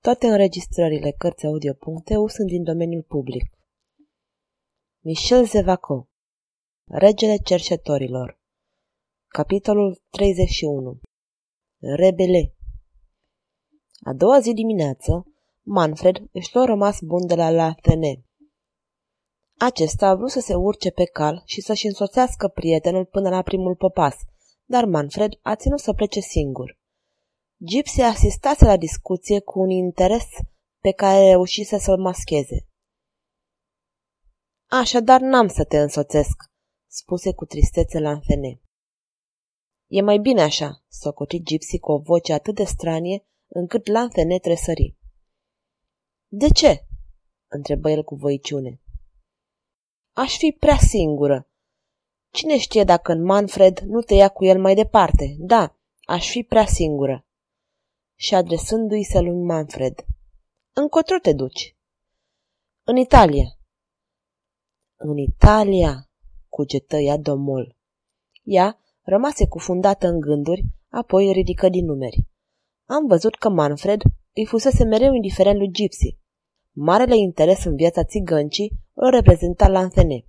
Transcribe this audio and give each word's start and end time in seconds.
Toate 0.00 0.26
înregistrările 0.26 1.10
Cărțiaudio.eu 1.10 2.26
sunt 2.26 2.48
din 2.48 2.62
domeniul 2.62 3.02
public. 3.02 3.58
Michel 5.00 5.46
Zevaco 5.46 6.08
Regele 6.84 7.36
cerșetorilor 7.36 8.40
Capitolul 9.26 10.02
31 10.10 11.00
Rebele 11.78 12.54
A 14.00 14.12
doua 14.12 14.40
zi 14.40 14.52
dimineață, 14.52 15.26
Manfred 15.62 16.16
își 16.32 16.54
luă 16.54 16.64
rămas 16.64 17.00
bun 17.00 17.26
de 17.26 17.34
la 17.34 17.50
La 17.50 17.72
Tene. 17.72 18.24
Acesta 19.62 20.06
a 20.06 20.14
vrut 20.14 20.30
să 20.30 20.40
se 20.40 20.54
urce 20.54 20.90
pe 20.90 21.04
cal 21.04 21.42
și 21.44 21.60
să-și 21.60 21.86
însoțească 21.86 22.48
prietenul 22.48 23.04
până 23.04 23.28
la 23.28 23.42
primul 23.42 23.76
popas, 23.76 24.16
dar 24.64 24.84
Manfred 24.84 25.32
a 25.42 25.56
ținut 25.56 25.78
să 25.78 25.92
plece 25.92 26.20
singur. 26.20 26.78
Gypsy 27.56 28.00
asistase 28.00 28.64
la 28.64 28.76
discuție 28.76 29.40
cu 29.40 29.60
un 29.60 29.70
interes 29.70 30.24
pe 30.78 30.90
care 30.92 31.28
reușise 31.28 31.78
să-l 31.78 31.98
mascheze. 31.98 32.66
Așadar 34.66 35.20
n-am 35.20 35.48
să 35.48 35.64
te 35.64 35.78
însoțesc, 35.78 36.42
spuse 36.86 37.32
cu 37.32 37.44
tristețe 37.44 37.98
la 37.98 38.10
înfene. 38.10 38.60
E 39.86 40.02
mai 40.02 40.18
bine 40.18 40.42
așa, 40.42 40.84
socoti 40.88 41.42
Gypsy 41.42 41.78
cu 41.78 41.92
o 41.92 41.98
voce 41.98 42.32
atât 42.32 42.54
de 42.54 42.64
stranie, 42.64 43.26
încât 43.48 43.86
Lanfene 43.86 44.38
tresări. 44.38 44.96
De 46.26 46.48
ce? 46.48 46.86
întrebă 47.48 47.90
el 47.90 48.02
cu 48.04 48.14
voiciune. 48.14 48.80
Aș 50.22 50.36
fi 50.36 50.56
prea 50.58 50.76
singură. 50.76 51.48
Cine 52.30 52.58
știe 52.58 52.84
dacă 52.84 53.12
în 53.12 53.22
Manfred 53.22 53.78
nu 53.78 54.00
te 54.00 54.14
ia 54.14 54.28
cu 54.28 54.44
el 54.44 54.60
mai 54.60 54.74
departe? 54.74 55.36
Da, 55.38 55.76
aș 56.04 56.30
fi 56.30 56.42
prea 56.42 56.66
singură. 56.66 57.26
Și 58.14 58.34
adresându-i 58.34 59.02
se 59.02 59.20
lui 59.20 59.42
Manfred. 59.42 60.04
Încotro 60.72 61.18
te 61.18 61.32
duci? 61.32 61.76
În 62.84 62.96
Italia. 62.96 63.44
În 64.96 65.18
Italia, 65.18 66.10
cugetă 66.48 66.96
ea 66.96 67.16
domol. 67.16 67.76
Ea 68.42 68.78
rămase 69.02 69.48
cufundată 69.48 70.06
în 70.06 70.20
gânduri, 70.20 70.64
apoi 70.88 71.32
ridică 71.32 71.68
din 71.68 71.84
numeri. 71.84 72.26
Am 72.86 73.06
văzut 73.06 73.36
că 73.36 73.48
Manfred 73.48 74.02
îi 74.34 74.46
fusese 74.46 74.84
mereu 74.84 75.14
indiferent 75.14 75.58
lui 75.58 75.70
Gypsy. 75.70 76.19
Marele 76.82 77.16
interes 77.16 77.64
în 77.64 77.76
viața 77.76 78.04
țigăncii 78.04 78.72
îl 78.94 79.10
reprezenta 79.10 79.68
Lanthene. 79.68 80.24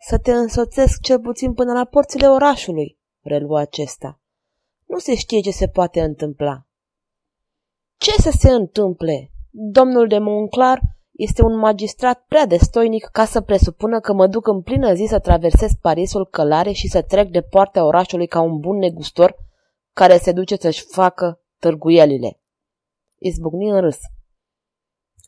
Să 0.00 0.18
te 0.18 0.32
însoțesc 0.32 1.00
cel 1.00 1.20
puțin 1.20 1.52
până 1.54 1.72
la 1.72 1.84
porțile 1.84 2.28
orașului, 2.28 2.98
reluă 3.20 3.58
acesta. 3.58 4.20
Nu 4.86 4.98
se 4.98 5.14
știe 5.14 5.40
ce 5.40 5.50
se 5.50 5.68
poate 5.68 6.00
întâmpla. 6.00 6.66
Ce 7.96 8.10
să 8.10 8.30
se 8.38 8.50
întâmple? 8.50 9.30
Domnul 9.50 10.08
de 10.08 10.18
Monclar 10.18 10.80
este 11.12 11.42
un 11.42 11.56
magistrat 11.56 12.24
prea 12.28 12.46
destoinic 12.46 13.04
ca 13.04 13.24
să 13.24 13.40
presupună 13.40 14.00
că 14.00 14.12
mă 14.12 14.26
duc 14.26 14.46
în 14.46 14.62
plină 14.62 14.94
zi 14.94 15.06
să 15.08 15.18
traversez 15.18 15.70
Parisul 15.80 16.26
călare 16.26 16.72
și 16.72 16.88
să 16.88 17.02
trec 17.02 17.30
de 17.30 17.42
poarta 17.42 17.84
orașului 17.84 18.26
ca 18.26 18.40
un 18.40 18.58
bun 18.58 18.76
negustor 18.76 19.36
care 19.92 20.18
se 20.18 20.32
duce 20.32 20.56
să-și 20.56 20.84
facă 20.84 21.40
târguielile. 21.58 22.40
Izbucni 23.18 23.70
în 23.70 23.80
râs. 23.80 23.98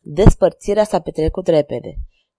Despărțirea 0.03 0.85
s-a 0.85 1.01
petrecut 1.01 1.47
repede. 1.47 1.95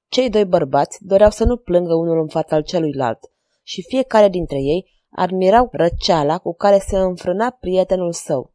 Cei 0.08 0.30
doi 0.30 0.46
bărbați 0.46 0.98
doreau 1.06 1.30
să 1.30 1.44
nu 1.44 1.58
plângă 1.58 1.94
unul 1.94 2.20
în 2.20 2.28
fața 2.28 2.56
al 2.56 2.64
celuilalt 2.64 3.20
și 3.64 3.84
fiecare 3.88 4.30
dintre 4.30 4.58
ei 4.58 5.06
admirau 5.10 5.70
răceala 5.72 6.38
cu 6.38 6.54
care 6.54 6.80
se 6.80 6.98
înfrâna 6.98 7.50
prietenul 7.50 8.14
său. 8.14 8.54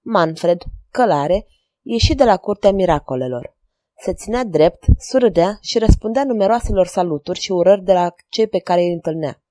Manfred, 0.00 0.62
călare, 0.90 1.46
ieși 1.82 2.14
de 2.14 2.24
la 2.24 2.36
curtea 2.36 2.72
miracolelor. 2.72 3.58
Se 3.96 4.12
ținea 4.14 4.44
drept, 4.44 4.84
surâdea 4.98 5.58
și 5.60 5.78
răspundea 5.78 6.24
numeroaselor 6.24 6.86
saluturi 6.86 7.40
și 7.40 7.52
urări 7.52 7.84
de 7.84 7.92
la 7.92 8.12
cei 8.28 8.46
pe 8.46 8.58
care 8.58 8.80
îi 8.80 8.92
întâlnea. 8.92 9.42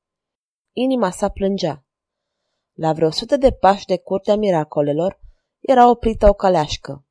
Inima 0.72 1.10
sa 1.10 1.30
plângea. 1.30 1.86
La 2.74 2.94
vreo 2.94 3.10
sută 3.10 3.38
de 3.38 3.52
pași 3.52 3.86
de 3.86 3.98
curtea 3.98 4.36
miracolelor 4.36 5.20
era 5.60 5.90
oprită 5.90 6.30
o 6.30 6.34
caleașcă. 6.34 7.06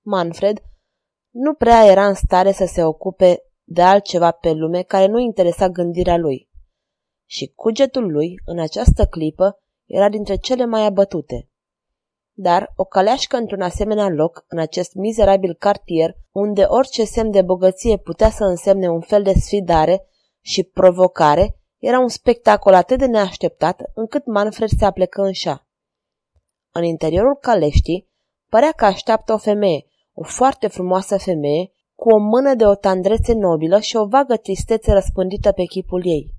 Manfred 0.00 0.62
nu 1.30 1.54
prea 1.54 1.84
era 1.84 2.06
în 2.06 2.14
stare 2.14 2.52
să 2.52 2.64
se 2.64 2.84
ocupe 2.84 3.42
de 3.64 3.82
altceva 3.82 4.30
pe 4.30 4.52
lume 4.52 4.82
care 4.82 5.06
nu 5.06 5.18
interesa 5.18 5.68
gândirea 5.68 6.16
lui. 6.16 6.48
Și 7.26 7.52
cugetul 7.54 8.10
lui, 8.10 8.34
în 8.44 8.58
această 8.58 9.06
clipă, 9.06 9.62
era 9.86 10.08
dintre 10.08 10.36
cele 10.36 10.64
mai 10.64 10.84
abătute. 10.84 11.48
Dar 12.32 12.72
o 12.76 12.84
caleașcă 12.84 13.36
într-un 13.36 13.60
asemenea 13.60 14.08
loc, 14.08 14.44
în 14.48 14.58
acest 14.58 14.94
mizerabil 14.94 15.54
cartier, 15.54 16.16
unde 16.30 16.62
orice 16.62 17.04
semn 17.04 17.30
de 17.30 17.42
bogăție 17.42 17.96
putea 17.96 18.30
să 18.30 18.44
însemne 18.44 18.88
un 18.88 19.00
fel 19.00 19.22
de 19.22 19.32
sfidare 19.32 20.06
și 20.40 20.62
provocare, 20.62 21.58
era 21.78 21.98
un 21.98 22.08
spectacol 22.08 22.74
atât 22.74 22.98
de 22.98 23.06
neașteptat 23.06 23.82
încât 23.94 24.26
Manfred 24.26 24.68
se 24.78 24.84
aplecă 24.84 25.22
în 25.22 25.32
șa. 25.32 25.66
În 26.70 26.84
interiorul 26.84 27.36
caleștii 27.36 28.08
părea 28.48 28.72
că 28.72 28.84
așteaptă 28.84 29.32
o 29.32 29.38
femeie, 29.38 29.86
o 30.20 30.22
foarte 30.22 30.66
frumoasă 30.66 31.18
femeie, 31.18 31.72
cu 31.94 32.08
o 32.08 32.18
mână 32.18 32.54
de 32.54 32.66
o 32.66 32.74
tandrețe 32.74 33.32
nobilă 33.32 33.80
și 33.80 33.96
o 33.96 34.06
vagă 34.06 34.36
tristețe 34.36 34.92
răspândită 34.92 35.52
pe 35.52 35.64
chipul 35.64 36.06
ei. 36.06 36.34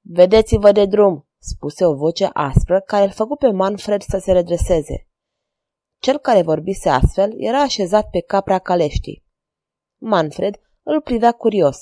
Vedeți-vă 0.00 0.72
de 0.72 0.86
drum, 0.86 1.26
spuse 1.38 1.84
o 1.84 1.94
voce 1.94 2.30
aspră 2.32 2.80
care 2.80 3.04
îl 3.04 3.10
făcu 3.10 3.36
pe 3.36 3.50
Manfred 3.50 4.02
să 4.02 4.18
se 4.18 4.32
redreseze. 4.32 5.06
Cel 5.98 6.18
care 6.18 6.42
vorbise 6.42 6.88
astfel 6.88 7.32
era 7.36 7.60
așezat 7.60 8.10
pe 8.10 8.20
capra 8.20 8.58
caleștii. 8.58 9.24
Manfred 9.98 10.60
îl 10.82 11.00
privea 11.00 11.32
curios. 11.32 11.78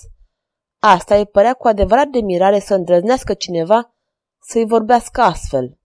Asta 0.78 1.16
îi 1.16 1.26
părea 1.26 1.54
cu 1.54 1.68
adevărat 1.68 2.08
de 2.08 2.20
mirare 2.20 2.58
să 2.58 2.74
îndrăznească 2.74 3.34
cineva 3.34 3.94
să-i 4.38 4.66
vorbească 4.66 5.20
astfel. 5.20 5.78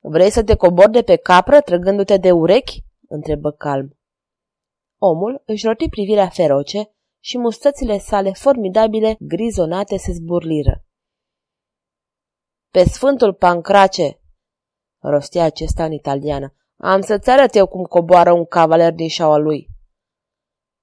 Vrei 0.00 0.30
să 0.30 0.44
te 0.44 0.54
cobori 0.54 0.90
de 0.90 1.02
pe 1.02 1.16
capră 1.16 1.60
trăgându-te 1.60 2.16
de 2.16 2.32
urechi? 2.32 2.84
Întrebă 3.16 3.50
calm. 3.50 3.98
Omul 4.98 5.42
își 5.46 5.66
roti 5.66 5.88
privirea 5.88 6.28
feroce 6.28 6.90
și 7.22 7.38
mustățile 7.38 7.98
sale 7.98 8.32
formidabile, 8.32 9.16
grizonate, 9.20 9.96
se 9.96 10.12
zburliră. 10.12 10.84
Pe 12.70 12.84
Sfântul 12.84 13.34
Pancrace, 13.34 14.20
rostia 15.02 15.44
acesta 15.44 15.84
în 15.84 15.92
italiană, 15.92 16.54
am 16.76 17.00
să-ți 17.00 17.30
arăt 17.30 17.54
eu 17.54 17.66
cum 17.66 17.84
coboară 17.84 18.32
un 18.32 18.44
cavaler 18.44 18.92
din 18.92 19.08
șaua 19.08 19.36
lui. 19.36 19.68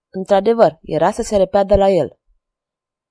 Într-adevăr, 0.10 0.80
era 0.82 1.12
să 1.12 1.22
se 1.22 1.38
repeadă 1.38 1.76
la 1.76 1.90
el. 1.90 2.20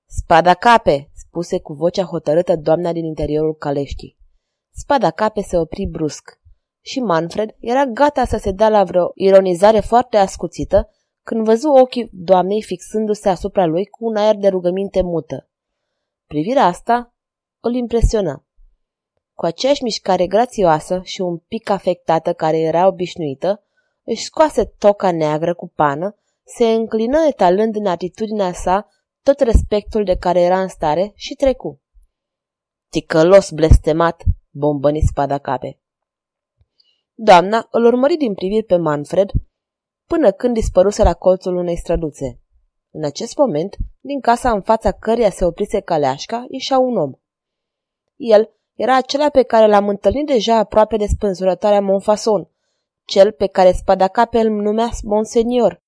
Spada 0.07 0.55
cape, 0.55 1.11
spuse 1.13 1.61
cu 1.61 1.73
vocea 1.73 2.05
hotărâtă 2.05 2.57
doamna 2.57 2.93
din 2.93 3.05
interiorul 3.05 3.55
caleștii. 3.55 4.17
Spada 4.75 5.11
cape 5.11 5.41
se 5.41 5.57
opri 5.59 5.87
brusc 5.87 6.41
și 6.83 7.01
Manfred 7.01 7.55
era 7.59 7.85
gata 7.85 8.25
să 8.25 8.37
se 8.37 8.51
dea 8.51 8.69
la 8.69 8.85
vreo 8.85 9.11
ironizare 9.15 9.81
foarte 9.81 10.17
ascuțită 10.17 10.91
când 11.23 11.45
văzu 11.45 11.69
ochii 11.69 12.09
doamnei 12.13 12.63
fixându-se 12.63 13.29
asupra 13.29 13.67
lui 13.67 13.87
cu 13.87 14.05
un 14.05 14.17
aer 14.17 14.37
de 14.37 14.49
rugăminte 14.49 15.03
mută. 15.03 15.49
Privirea 16.27 16.65
asta 16.65 17.15
îl 17.61 17.75
impresionă. 17.75 18.47
Cu 19.35 19.45
aceeași 19.45 19.83
mișcare 19.83 20.27
grațioasă 20.27 21.01
și 21.05 21.21
un 21.21 21.39
pic 21.39 21.71
afectată 21.71 22.33
care 22.33 22.59
era 22.59 22.87
obișnuită, 22.87 23.63
își 24.05 24.25
scoase 24.25 24.65
toca 24.65 25.13
neagră 25.13 25.55
cu 25.55 25.73
pană, 25.75 26.17
se 26.45 26.65
înclină 26.65 27.19
etalând 27.29 27.77
în 27.77 27.87
atitudinea 27.87 28.53
sa 28.53 28.89
tot 29.23 29.41
respectul 29.41 30.05
de 30.05 30.17
care 30.17 30.41
era 30.41 30.61
în 30.61 30.69
stare 30.69 31.13
și 31.15 31.35
trecu. 31.35 31.81
Ticălos 32.89 33.51
blestemat, 33.51 34.23
bombăni 34.51 35.01
spada 35.01 35.39
cape. 35.39 35.82
Doamna 37.25 37.67
îl 37.71 37.85
urmări 37.85 38.17
din 38.17 38.35
priviri 38.35 38.65
pe 38.65 38.77
Manfred 38.77 39.31
până 40.09 40.33
când 40.33 40.55
dispăruse 40.55 41.03
la 41.03 41.15
colțul 41.15 41.57
unei 41.57 41.77
străduțe. 41.77 42.41
În 42.91 43.05
acest 43.05 43.37
moment, 43.37 43.77
din 44.01 44.21
casa 44.21 44.51
în 44.51 44.63
fața 44.63 44.93
căreia 44.93 45.31
se 45.31 45.45
oprise 45.45 45.81
caleașca, 45.81 46.45
ieșea 46.49 46.79
un 46.79 46.97
om. 46.97 47.13
El 48.17 48.55
era 48.75 48.97
acela 48.97 49.29
pe 49.29 49.43
care 49.43 49.67
l-am 49.67 49.89
întâlnit 49.89 50.27
deja 50.27 50.57
aproape 50.57 50.97
de 50.97 51.07
spânzurătoarea 51.07 51.81
Monfason, 51.81 52.51
cel 53.05 53.33
pe 53.33 53.47
care 53.47 53.73
Spadacape 53.73 54.39
îl 54.39 54.51
numea 54.51 54.89
Monsenior 55.03 55.83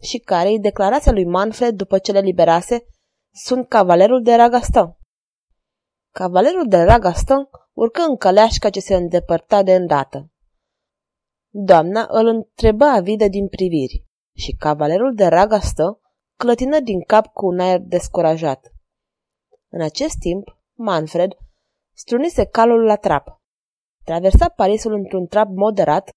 și 0.00 0.18
care 0.18 0.48
îi 0.48 0.60
declarase 0.60 1.10
lui 1.10 1.24
Manfred 1.24 1.74
după 1.74 1.98
ce 1.98 2.12
le 2.12 2.20
liberase, 2.20 2.86
sunt 3.32 3.68
cavalerul 3.68 4.22
de 4.22 4.34
Ragastan. 4.34 4.98
Cavalerul 6.10 6.68
de 6.68 6.82
Ragastan 6.82 7.48
urcă 7.72 8.02
în 8.02 8.16
caleașca 8.16 8.70
ce 8.70 8.80
se 8.80 8.94
îndepărta 8.94 9.62
de 9.62 9.74
îndată. 9.74 10.28
Doamna 11.56 12.06
îl 12.08 12.26
întreba 12.26 12.92
avidă 12.92 13.28
din 13.28 13.48
priviri. 13.48 14.04
Și 14.36 14.52
cavalerul 14.58 15.14
de 15.14 15.26
raga 15.26 15.60
stă 15.60 16.00
clătină 16.36 16.80
din 16.80 17.00
cap 17.00 17.26
cu 17.26 17.46
un 17.46 17.58
aer 17.58 17.80
descurajat. 17.80 18.72
În 19.68 19.80
acest 19.82 20.18
timp, 20.18 20.58
Manfred 20.72 21.36
strunise 21.92 22.46
calul 22.46 22.84
la 22.84 22.96
trap. 22.96 23.42
Traversa 24.04 24.48
Parisul 24.48 24.92
într-un 24.92 25.26
trap 25.26 25.48
moderat, 25.54 26.10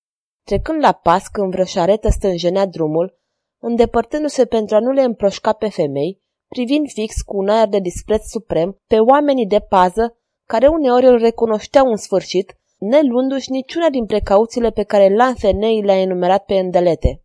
trecând 0.45 0.81
la 0.81 0.91
pas 0.91 1.27
când 1.27 1.51
vreo 1.51 1.65
șaretă 1.65 2.09
stânjenea 2.09 2.65
drumul, 2.65 3.19
îndepărtându-se 3.61 4.45
pentru 4.45 4.75
a 4.75 4.79
nu 4.79 4.91
le 4.91 5.01
împroșca 5.01 5.53
pe 5.53 5.69
femei, 5.69 6.21
privind 6.47 6.89
fix 6.89 7.21
cu 7.21 7.37
un 7.37 7.49
aer 7.49 7.67
de 7.67 7.79
dispreț 7.79 8.25
suprem 8.25 8.81
pe 8.87 8.99
oamenii 8.99 9.47
de 9.47 9.59
pază 9.59 10.17
care 10.47 10.67
uneori 10.67 11.05
îl 11.05 11.17
recunoșteau 11.17 11.87
în 11.87 11.97
sfârșit, 11.97 12.57
neluându-și 12.77 13.51
niciuna 13.51 13.89
din 13.89 14.05
precauțiile 14.05 14.71
pe 14.71 14.83
care 14.83 15.15
Lanfenei 15.15 15.81
le-a 15.81 16.01
enumerat 16.01 16.45
pe 16.45 16.53
îndelete. 16.53 17.21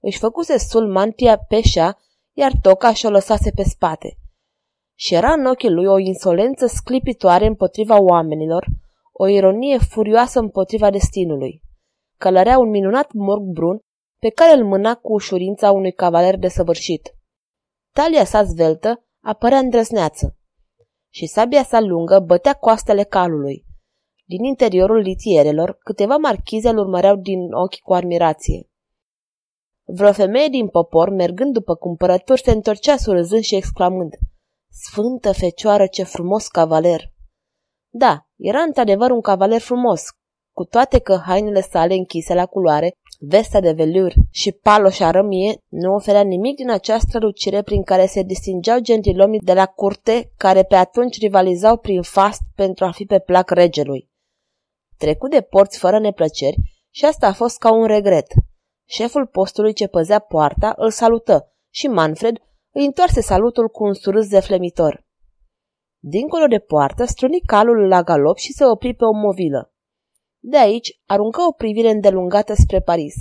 Își 0.00 0.18
făcuse 0.18 0.58
sul 0.58 0.92
mantia 0.92 1.38
peșa, 1.38 1.98
iar 2.32 2.52
toca 2.62 2.92
și-o 2.92 3.10
lăsase 3.10 3.50
pe 3.50 3.62
spate. 3.62 4.18
Și 4.94 5.14
era 5.14 5.32
în 5.32 5.46
ochii 5.46 5.70
lui 5.70 5.86
o 5.86 5.98
insolență 5.98 6.66
sclipitoare 6.66 7.46
împotriva 7.46 8.00
oamenilor, 8.00 8.66
o 9.12 9.26
ironie 9.26 9.78
furioasă 9.78 10.38
împotriva 10.38 10.90
destinului. 10.90 11.62
Călărea 12.18 12.58
un 12.58 12.68
minunat 12.68 13.12
morg 13.12 13.42
brun 13.42 13.78
pe 14.18 14.28
care 14.28 14.58
îl 14.58 14.64
mâna 14.64 14.94
cu 14.94 15.12
ușurința 15.12 15.70
unui 15.70 15.92
cavaler 15.92 16.36
desăvârșit. 16.36 17.14
Talia 17.92 18.24
sa 18.24 18.42
zveltă 18.42 19.04
apărea 19.22 19.58
îndrăzneață 19.58 20.36
și 21.12 21.26
sabia 21.26 21.62
sa 21.62 21.80
lungă 21.80 22.18
bătea 22.18 22.52
coastele 22.52 23.02
calului. 23.02 23.64
Din 24.32 24.44
interiorul 24.44 24.98
litierelor, 24.98 25.78
câteva 25.78 26.16
marchize 26.16 26.68
îl 26.68 26.78
urmăreau 26.78 27.16
din 27.16 27.52
ochi 27.52 27.78
cu 27.78 27.94
admirație. 27.94 28.68
Vreo 29.84 30.12
femeie 30.12 30.48
din 30.48 30.68
popor, 30.68 31.08
mergând 31.10 31.52
după 31.52 31.74
cumpărături, 31.74 32.42
se 32.42 32.50
întorcea 32.50 32.96
surâzând 32.96 33.42
și 33.42 33.56
exclamând 33.56 34.12
Sfântă 34.70 35.32
fecioară, 35.32 35.86
ce 35.86 36.02
frumos 36.02 36.48
cavaler! 36.48 37.12
Da, 37.88 38.26
era 38.36 38.58
într-adevăr 38.58 39.10
un 39.10 39.20
cavaler 39.20 39.60
frumos, 39.60 40.02
cu 40.52 40.64
toate 40.64 40.98
că 40.98 41.20
hainele 41.26 41.60
sale 41.60 41.94
închise 41.94 42.34
la 42.34 42.46
culoare, 42.46 42.92
vesta 43.18 43.60
de 43.60 43.72
velur 43.72 44.12
și 44.30 44.52
paloșa 44.52 45.10
rămie 45.10 45.56
nu 45.68 45.94
oferea 45.94 46.22
nimic 46.22 46.56
din 46.56 46.70
această 46.70 47.06
strălucire 47.08 47.62
prin 47.62 47.82
care 47.82 48.06
se 48.06 48.22
distingeau 48.22 48.78
gentilomii 48.78 49.40
de 49.40 49.52
la 49.52 49.66
curte 49.66 50.32
care 50.36 50.62
pe 50.62 50.74
atunci 50.74 51.18
rivalizau 51.18 51.76
prin 51.76 52.02
fast 52.02 52.40
pentru 52.54 52.84
a 52.84 52.90
fi 52.90 53.04
pe 53.04 53.18
plac 53.18 53.50
regelui. 53.50 54.09
Trecu 55.00 55.28
de 55.28 55.40
porți 55.40 55.78
fără 55.78 55.98
neplăceri 55.98 56.56
și 56.90 57.04
asta 57.04 57.26
a 57.26 57.32
fost 57.32 57.58
ca 57.58 57.72
un 57.72 57.86
regret. 57.86 58.26
Șeful 58.88 59.26
postului 59.26 59.72
ce 59.72 59.86
păzea 59.86 60.18
poarta 60.18 60.74
îl 60.76 60.90
salută 60.90 61.52
și 61.70 61.86
Manfred 61.86 62.36
îi 62.70 62.84
întoarse 62.84 63.20
salutul 63.20 63.68
cu 63.68 63.84
un 63.84 63.94
surâs 63.94 64.28
flemitor. 64.40 65.06
Dincolo 65.98 66.46
de 66.46 66.58
poartă 66.58 67.04
struni 67.04 67.40
calul 67.40 67.88
la 67.88 68.02
galop 68.02 68.36
și 68.36 68.52
se 68.52 68.64
opri 68.64 68.94
pe 68.94 69.04
o 69.04 69.12
movilă. 69.12 69.72
De 70.38 70.58
aici 70.58 71.00
aruncă 71.06 71.40
o 71.48 71.52
privire 71.52 71.90
îndelungată 71.90 72.54
spre 72.54 72.80
Paris. 72.80 73.14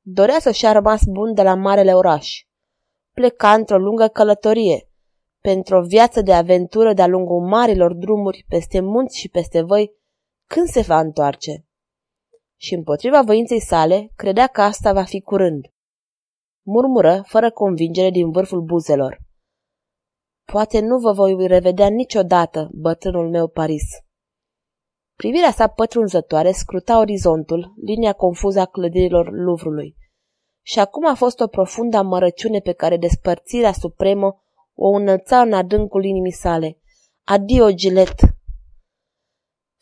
Dorea 0.00 0.38
să-și 0.38 0.66
a 0.66 0.72
rămas 0.72 1.00
bun 1.04 1.34
de 1.34 1.42
la 1.42 1.54
marele 1.54 1.94
oraș. 1.94 2.44
Pleca 3.14 3.52
într-o 3.52 3.78
lungă 3.78 4.06
călătorie, 4.06 4.88
pentru 5.40 5.76
o 5.76 5.82
viață 5.82 6.20
de 6.20 6.32
aventură 6.32 6.92
de-a 6.92 7.06
lungul 7.06 7.46
marilor 7.46 7.94
drumuri, 7.94 8.44
peste 8.48 8.80
munți 8.80 9.18
și 9.18 9.28
peste 9.28 9.62
văi, 9.62 9.98
când 10.54 10.66
se 10.66 10.80
va 10.80 10.98
întoarce? 10.98 11.66
Și 12.56 12.74
împotriva 12.74 13.22
voinței 13.22 13.60
sale, 13.60 14.12
credea 14.16 14.46
că 14.46 14.62
asta 14.62 14.92
va 14.92 15.02
fi 15.02 15.20
curând. 15.20 15.66
Murmură, 16.66 17.22
fără 17.26 17.50
convingere, 17.50 18.10
din 18.10 18.30
vârful 18.30 18.62
buzelor. 18.62 19.18
Poate 20.52 20.80
nu 20.80 20.98
vă 20.98 21.12
voi 21.12 21.46
revedea 21.46 21.88
niciodată, 21.88 22.68
bătrânul 22.72 23.30
meu 23.30 23.48
Paris. 23.48 23.82
Privirea 25.16 25.50
sa 25.50 25.66
pătrunzătoare 25.66 26.50
scruta 26.50 26.98
orizontul, 26.98 27.72
linia 27.84 28.12
confuză 28.12 28.60
a 28.60 28.66
clădirilor 28.66 29.30
Luvrului. 29.32 29.96
Și 30.62 30.78
acum 30.78 31.06
a 31.06 31.14
fost 31.14 31.40
o 31.40 31.46
profundă 31.46 31.96
amărăciune 31.96 32.58
pe 32.58 32.72
care 32.72 32.96
despărțirea 32.96 33.72
supremă 33.72 34.42
o 34.74 34.88
înălța 34.88 35.40
în 35.40 35.52
adâncul 35.52 36.04
inimii 36.04 36.32
sale. 36.32 36.78
Adio, 37.24 37.72
Gilet! 37.72 38.39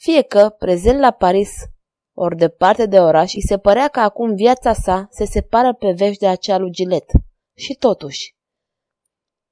Fie 0.00 0.22
că, 0.22 0.48
prezent 0.58 0.98
la 0.98 1.10
Paris, 1.10 1.50
ori 2.14 2.36
departe 2.36 2.86
de 2.86 3.00
oraș, 3.00 3.34
îi 3.34 3.42
se 3.42 3.58
părea 3.58 3.88
că 3.88 4.00
acum 4.00 4.34
viața 4.34 4.72
sa 4.72 5.08
se 5.10 5.24
separă 5.24 5.74
pe 5.74 5.92
vești 5.92 6.18
de 6.18 6.26
aceea 6.26 6.58
lui 6.58 6.70
Gilet. 6.70 7.10
Și 7.54 7.74
totuși. 7.74 8.36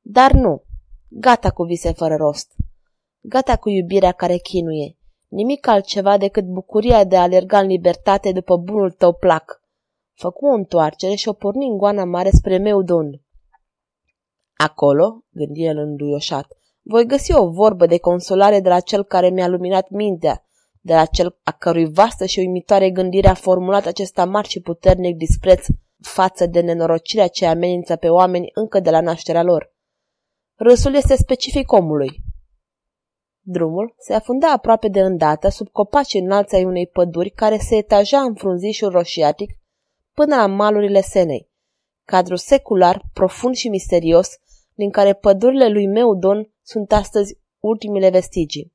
Dar 0.00 0.32
nu. 0.32 0.64
Gata 1.08 1.50
cu 1.50 1.62
vise 1.62 1.92
fără 1.92 2.14
rost. 2.16 2.52
Gata 3.20 3.56
cu 3.56 3.68
iubirea 3.68 4.12
care 4.12 4.36
chinuie. 4.36 4.96
Nimic 5.28 5.66
altceva 5.66 6.18
decât 6.18 6.44
bucuria 6.44 7.04
de 7.04 7.16
a 7.16 7.22
alerga 7.22 7.58
în 7.58 7.66
libertate 7.66 8.32
după 8.32 8.56
bunul 8.56 8.90
tău 8.90 9.12
plac. 9.12 9.62
Făcu 10.14 10.46
o 10.46 10.54
întoarcere 10.54 11.14
și 11.14 11.28
o 11.28 11.32
porni 11.32 11.66
în 11.66 11.76
goana 11.76 12.04
mare 12.04 12.30
spre 12.30 12.58
Meudon. 12.58 13.20
Acolo, 14.56 15.24
gândi 15.30 15.64
el 15.64 15.78
înduioșat, 15.78 16.55
voi 16.88 17.06
găsi 17.06 17.32
o 17.34 17.50
vorbă 17.50 17.86
de 17.86 17.98
consolare 17.98 18.60
de 18.60 18.68
la 18.68 18.80
cel 18.80 19.04
care 19.04 19.28
mi-a 19.28 19.48
luminat 19.48 19.90
mintea, 19.90 20.44
de 20.80 20.94
la 20.94 21.04
cel 21.04 21.38
a 21.42 21.50
cărui 21.50 21.92
vastă 21.92 22.26
și 22.26 22.38
uimitoare 22.38 22.90
gândire 22.90 23.28
a 23.28 23.34
formulat 23.34 23.86
acest 23.86 24.18
amar 24.18 24.44
și 24.44 24.60
puternic 24.60 25.16
dispreț 25.16 25.66
față 26.00 26.46
de 26.46 26.60
nenorocirea 26.60 27.28
ce 27.28 27.46
amenință 27.46 27.96
pe 27.96 28.08
oameni 28.08 28.50
încă 28.54 28.80
de 28.80 28.90
la 28.90 29.00
nașterea 29.00 29.42
lor. 29.42 29.74
Râsul 30.54 30.94
este 30.94 31.16
specific 31.16 31.72
omului, 31.72 32.24
Drumul 33.48 33.94
se 33.98 34.14
afunda 34.14 34.52
aproape 34.52 34.88
de 34.88 35.00
îndată 35.00 35.48
sub 35.48 35.68
copaci 35.68 36.14
înalți 36.14 36.54
ai 36.54 36.64
unei 36.64 36.86
păduri 36.86 37.30
care 37.30 37.58
se 37.58 37.76
etaja 37.76 38.20
în 38.20 38.34
frunzișul 38.34 38.90
roșiatic 38.90 39.50
până 40.14 40.36
la 40.36 40.46
malurile 40.46 41.00
Senei, 41.00 41.48
cadru 42.04 42.36
secular, 42.36 43.02
profund 43.12 43.54
și 43.54 43.68
misterios, 43.68 44.28
din 44.74 44.90
care 44.90 45.12
pădurile 45.12 45.68
lui 45.68 45.86
Meudon 45.86 46.50
sunt 46.66 46.92
astăzi 46.92 47.38
ultimile 47.58 48.10
vestigii. 48.10 48.74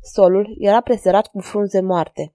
Solul 0.00 0.56
era 0.58 0.80
preserat 0.80 1.26
cu 1.26 1.40
frunze 1.40 1.80
moarte. 1.80 2.34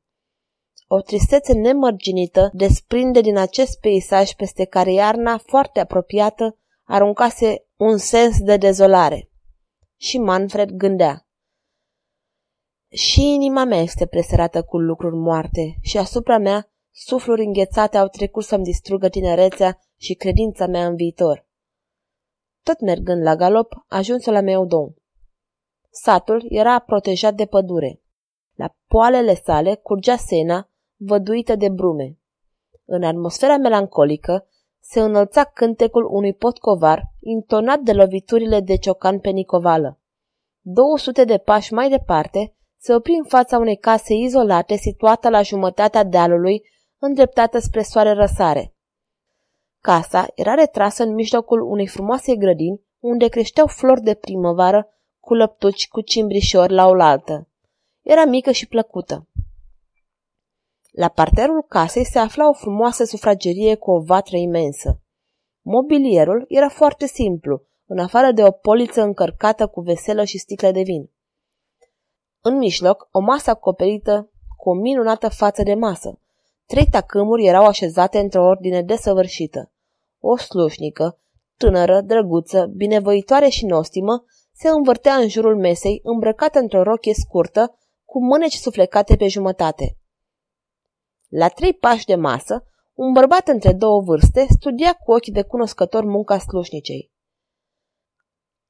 O 0.88 1.02
tristețe 1.02 1.54
nemărginită 1.54 2.50
desprinde 2.54 3.22
din 3.22 3.38
acest 3.38 3.80
peisaj 3.80 4.32
peste 4.32 4.66
care 4.66 4.92
iarna 4.92 5.38
foarte 5.38 5.80
apropiată 5.80 6.58
aruncase 6.84 7.68
un 7.76 7.98
sens 7.98 8.40
de 8.40 8.58
dezolare. 8.58 9.30
Și 9.96 10.18
Manfred 10.18 10.70
gândea. 10.70 11.28
Și 12.90 13.22
inima 13.22 13.64
mea 13.64 13.80
este 13.80 14.06
preserată 14.06 14.64
cu 14.64 14.78
lucruri 14.78 15.16
moarte 15.16 15.76
și 15.82 15.98
asupra 15.98 16.38
mea 16.38 16.70
sufluri 16.92 17.44
înghețate 17.44 17.98
au 17.98 18.08
trecut 18.08 18.44
să-mi 18.44 18.64
distrugă 18.64 19.10
tinerețea 19.10 19.80
și 19.98 20.14
credința 20.14 20.68
mea 20.68 20.86
în 20.86 20.96
viitor. 20.96 21.45
Tot 22.68 22.82
mergând 22.82 23.22
la 23.22 23.36
galop, 23.36 23.74
ajuns 23.88 24.26
la 24.26 24.42
Meudon. 24.42 24.96
Satul 25.90 26.46
era 26.50 26.80
protejat 26.80 27.34
de 27.34 27.46
pădure. 27.46 28.02
La 28.54 28.76
poalele 28.88 29.36
sale 29.36 29.76
curgea 29.76 30.16
sena, 30.16 30.70
văduită 30.96 31.56
de 31.56 31.70
brume. 31.70 32.18
În 32.86 33.04
atmosfera 33.04 33.58
melancolică 33.58 34.48
se 34.80 35.00
înălța 35.00 35.44
cântecul 35.44 36.08
unui 36.12 36.34
potcovar, 36.34 37.04
intonat 37.20 37.80
de 37.80 37.94
loviturile 37.94 38.60
de 38.60 38.78
ciocan 38.78 39.20
pe 39.20 39.30
nicovală. 39.30 40.00
200 40.62 41.24
de 41.24 41.38
pași 41.38 41.74
mai 41.74 41.90
departe, 41.90 42.56
se 42.78 42.94
opri 42.94 43.14
în 43.14 43.26
fața 43.26 43.58
unei 43.58 43.78
case 43.78 44.14
izolate 44.14 44.76
situată 44.76 45.30
la 45.30 45.42
jumătatea 45.42 46.04
dealului, 46.04 46.62
îndreptată 46.98 47.60
spre 47.60 47.82
soare 47.82 48.12
răsare. 48.12 48.75
Casa 49.86 50.28
era 50.36 50.54
retrasă 50.54 51.04
în 51.04 51.14
mijlocul 51.14 51.62
unei 51.62 51.88
frumoase 51.88 52.36
grădini, 52.36 52.82
unde 53.00 53.28
creșteau 53.28 53.68
flori 53.68 54.02
de 54.02 54.14
primăvară 54.14 54.88
cu 55.20 55.34
lăptuci 55.34 55.88
cu 55.88 56.02
cimbrișori 56.02 56.74
la 56.74 56.88
oaltă. 56.88 57.48
Era 58.02 58.26
mică 58.26 58.52
și 58.52 58.68
plăcută. 58.68 59.28
La 60.92 61.08
parterul 61.08 61.66
casei 61.68 62.06
se 62.06 62.20
afla 62.20 62.50
o 62.50 62.54
frumoasă 62.54 63.04
sufragerie 63.04 63.76
cu 63.76 63.92
o 63.92 64.00
vatră 64.00 64.38
imensă. 64.38 65.02
Mobilierul 65.62 66.46
era 66.48 66.70
foarte 66.70 67.06
simplu, 67.06 67.62
în 67.86 68.00
afară 68.00 68.32
de 68.32 68.44
o 68.44 68.52
poliță 68.52 69.02
încărcată 69.02 69.68
cu 69.68 69.82
veselă 69.82 70.24
și 70.24 70.38
sticle 70.38 70.72
de 70.72 70.82
vin. 70.82 71.10
În 72.42 72.58
mijloc, 72.58 73.08
o 73.12 73.20
masă 73.20 73.50
acoperită 73.50 74.30
cu 74.58 74.70
o 74.70 74.74
minunată 74.74 75.30
față 75.30 75.64
de 75.64 75.74
masă. 75.74 76.20
Trei 76.66 76.86
tacâmuri 76.86 77.46
erau 77.46 77.66
așezate 77.66 78.20
într-o 78.20 78.46
ordine 78.46 78.82
desăvârșită. 78.82 79.70
O 80.28 80.38
slușnică, 80.38 81.20
tânără, 81.58 82.02
drăguță, 82.02 82.66
binevoitoare 82.76 83.50
și 83.50 83.66
nostimă, 83.66 84.24
se 84.54 84.70
învârtea 84.70 85.16
în 85.16 85.28
jurul 85.28 85.58
mesei, 85.58 86.00
îmbrăcată 86.04 86.60
într-o 86.60 86.84
rochie 86.84 87.14
scurtă, 87.14 87.78
cu 88.06 88.24
mâneci 88.24 88.54
suflecate 88.54 89.16
pe 89.16 89.28
jumătate. 89.28 89.98
La 91.30 91.48
trei 91.48 91.74
pași 91.74 92.06
de 92.06 92.16
masă, 92.16 92.64
Un 92.94 93.12
bărbat 93.12 93.48
între 93.48 93.74
două 93.74 94.02
vârste 94.02 94.46
studia 94.50 94.94
cu 94.94 95.12
ochi 95.12 95.28
de 95.28 95.42
cunoscător 95.42 96.04
munca 96.04 96.38
slușnicei. 96.38 97.12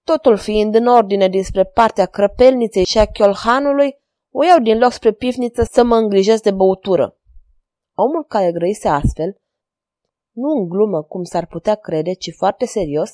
Totul 0.03 0.37
fiind 0.37 0.75
în 0.75 0.87
ordine 0.87 1.27
dinspre 1.27 1.63
partea 1.63 2.05
crăpelniței 2.05 2.85
și 2.85 2.97
a 2.97 3.05
chiolhanului, 3.05 3.97
o 4.31 4.43
iau 4.43 4.59
din 4.59 4.77
loc 4.77 4.91
spre 4.91 5.11
pivniță 5.11 5.63
să 5.63 5.83
mă 5.83 5.95
îngrijesc 5.95 6.43
de 6.43 6.51
băutură. 6.51 7.17
Omul 7.93 8.25
care 8.25 8.51
grăise 8.51 8.87
astfel, 8.87 9.39
nu 10.35 10.49
în 10.49 10.69
glumă 10.69 11.03
cum 11.03 11.23
s-ar 11.23 11.45
putea 11.47 11.75
crede, 11.75 12.13
ci 12.13 12.33
foarte 12.37 12.65
serios, 12.65 13.11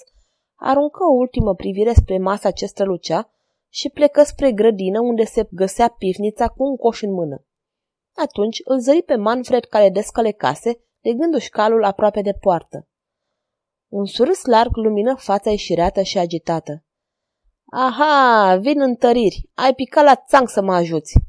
aruncă 0.56 1.04
o 1.04 1.14
ultimă 1.14 1.56
privire 1.56 1.94
spre 1.94 2.18
masa 2.18 2.52
ce 2.52 2.66
strălucea 2.66 3.34
și 3.70 3.90
plecă 3.90 4.24
spre 4.24 4.52
grădină 4.52 5.00
unde 5.00 5.24
se 5.24 5.48
găsea 5.52 5.88
pivnița 5.88 6.48
cu 6.48 6.64
un 6.64 6.76
coș 6.76 7.02
în 7.02 7.14
mână. 7.14 7.46
Atunci 8.16 8.62
îl 8.64 8.80
zări 8.80 9.04
pe 9.04 9.16
Manfred 9.16 9.66
care 9.66 9.90
descălecase, 9.90 10.84
legându-și 11.00 11.50
calul 11.50 11.84
aproape 11.84 12.22
de 12.22 12.34
poartă. 12.34 12.88
Un 13.88 14.06
surâs 14.06 14.46
larg 14.46 14.76
lumină 14.76 15.16
fața 15.16 15.50
ieșireată 15.50 16.02
și 16.02 16.18
agitată. 16.18 16.86
Aha, 17.66 18.56
vin 18.56 18.82
întăriri. 18.82 19.50
Ai 19.54 19.74
picat 19.74 20.04
la 20.04 20.16
țanc 20.16 20.50
să 20.50 20.62
mă 20.62 20.74
ajuți. 20.74 21.20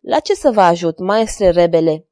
La 0.00 0.20
ce 0.20 0.34
să 0.34 0.50
vă 0.50 0.60
ajut, 0.60 0.98
maestre 0.98 1.50
rebele? 1.50 2.08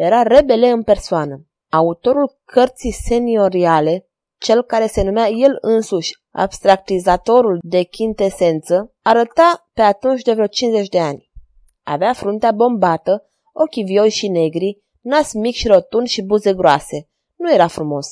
Era 0.00 0.22
rebele 0.22 0.68
în 0.68 0.82
persoană. 0.82 1.46
Autorul 1.70 2.38
cărții 2.44 2.90
senioriale, 2.90 4.08
cel 4.36 4.62
care 4.62 4.86
se 4.86 5.02
numea 5.02 5.28
el 5.28 5.58
însuși 5.60 6.12
abstractizatorul 6.30 7.58
de 7.62 7.82
chintesență, 7.82 8.94
arăta 9.02 9.68
pe 9.72 9.82
atunci 9.82 10.22
de 10.22 10.32
vreo 10.32 10.46
50 10.46 10.88
de 10.88 11.00
ani. 11.00 11.30
Avea 11.82 12.12
fruntea 12.12 12.52
bombată, 12.52 13.30
ochii 13.52 13.84
vioi 13.84 14.10
și 14.10 14.28
negri, 14.28 14.82
nas 15.00 15.32
mic 15.32 15.54
și 15.54 15.68
rotund 15.68 16.06
și 16.06 16.22
buze 16.22 16.54
groase. 16.54 17.08
Nu 17.36 17.52
era 17.52 17.66
frumos, 17.66 18.08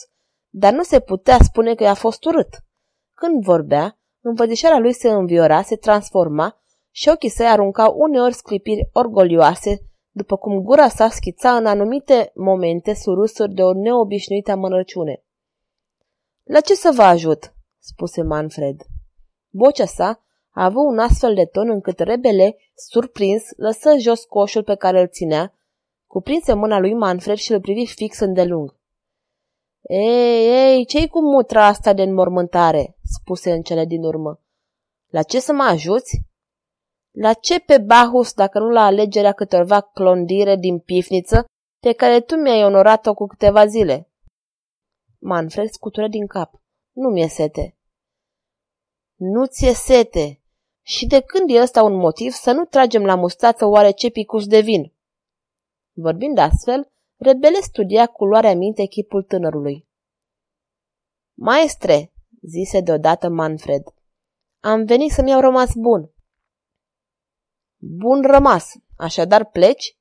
dar 0.49 0.73
nu 0.73 0.83
se 0.83 1.01
putea 1.01 1.39
spune 1.43 1.75
că 1.75 1.83
i-a 1.83 1.95
fost 1.95 2.25
urât. 2.25 2.65
Când 3.15 3.43
vorbea, 3.43 3.99
învățișarea 4.21 4.79
lui 4.79 4.93
se 4.93 5.09
înviora, 5.09 5.63
se 5.63 5.77
transforma 5.77 6.61
și 6.91 7.09
ochii 7.09 7.29
săi 7.29 7.47
aruncau 7.47 7.95
uneori 7.99 8.35
sclipiri 8.35 8.89
orgolioase, 8.93 9.81
după 10.17 10.37
cum 10.37 10.63
gura 10.63 10.89
sa 10.89 11.09
schița 11.09 11.57
în 11.57 11.67
anumite 11.67 12.31
momente 12.35 12.95
surusuri 12.95 13.55
de 13.55 13.63
o 13.63 13.73
neobișnuită 13.73 14.51
amănăciune. 14.51 15.23
La 16.43 16.61
ce 16.61 16.75
să 16.75 16.93
vă 16.95 17.03
ajut?" 17.03 17.55
spuse 17.79 18.23
Manfred. 18.23 18.81
Vocea 19.51 19.87
sa 19.87 20.21
a 20.51 20.65
avut 20.65 20.85
un 20.87 20.99
astfel 20.99 21.35
de 21.35 21.45
ton 21.45 21.71
încât 21.71 21.99
rebele, 21.99 22.57
surprins, 22.75 23.43
lăsă 23.57 23.97
jos 23.99 24.25
coșul 24.25 24.63
pe 24.63 24.75
care 24.75 25.01
îl 25.01 25.09
ținea, 25.09 25.53
cuprinse 26.07 26.55
mâna 26.55 26.79
lui 26.79 26.95
Manfred 26.95 27.37
și 27.37 27.53
îl 27.53 27.61
privi 27.61 27.87
fix 27.87 28.19
îndelung. 28.19 28.77
Ei, 29.83 30.49
ei, 30.49 30.87
ce-i 30.87 31.09
cu 31.09 31.21
mutra 31.21 31.67
asta 31.67 31.93
de 31.93 32.03
înmormântare?" 32.03 32.97
spuse 33.03 33.53
în 33.53 33.63
cele 33.63 33.85
din 33.85 34.03
urmă. 34.03 34.41
La 35.07 35.23
ce 35.23 35.41
să 35.41 35.53
mă 35.53 35.63
ajuți?" 35.63 36.21
La 37.19 37.33
ce 37.33 37.59
pe 37.59 37.79
Bahus 37.79 38.33
dacă 38.33 38.59
nu 38.59 38.71
la 38.71 38.85
alegerea 38.85 39.33
câtorva 39.33 39.81
clondire 39.81 40.57
din 40.57 40.79
pifniță 40.79 41.45
pe 41.81 41.93
care 41.93 42.21
tu 42.21 42.37
mi-ai 42.37 42.65
onorat-o 42.65 43.15
cu 43.15 43.27
câteva 43.27 43.67
zile?" 43.67 44.11
Manfred 45.19 45.69
scutură 45.69 46.09
din 46.09 46.27
cap. 46.27 46.61
Nu 46.93 47.09
mi-e 47.09 47.29
sete. 47.29 47.77
Nu 49.15 49.47
ți-e 49.47 49.73
sete. 49.73 50.41
Și 50.83 51.07
de 51.07 51.21
când 51.21 51.51
e 51.51 51.61
ăsta 51.61 51.83
un 51.83 51.95
motiv 51.95 52.33
să 52.33 52.53
nu 52.53 52.65
tragem 52.65 53.05
la 53.05 53.15
mustață 53.15 53.65
oare 53.65 53.91
ce 53.91 54.11
picus 54.11 54.47
de 54.47 54.61
vin? 54.61 54.93
Vorbind 55.93 56.39
astfel, 56.39 56.91
Rebele 57.17 57.61
studia 57.61 58.07
cu 58.07 58.25
luarea 58.25 58.55
minte 58.55 58.85
chipul 58.85 59.23
tânărului. 59.23 59.89
Maestre, 61.35 62.13
zise 62.43 62.81
deodată 62.81 63.29
Manfred, 63.29 63.83
am 64.61 64.85
venit 64.85 65.11
să-mi 65.11 65.31
iau 65.31 65.41
rămas 65.41 65.75
bun. 65.75 66.11
Bun 67.89 68.23
rămas, 68.23 68.73
așadar 68.97 69.45
pleci? 69.45 69.97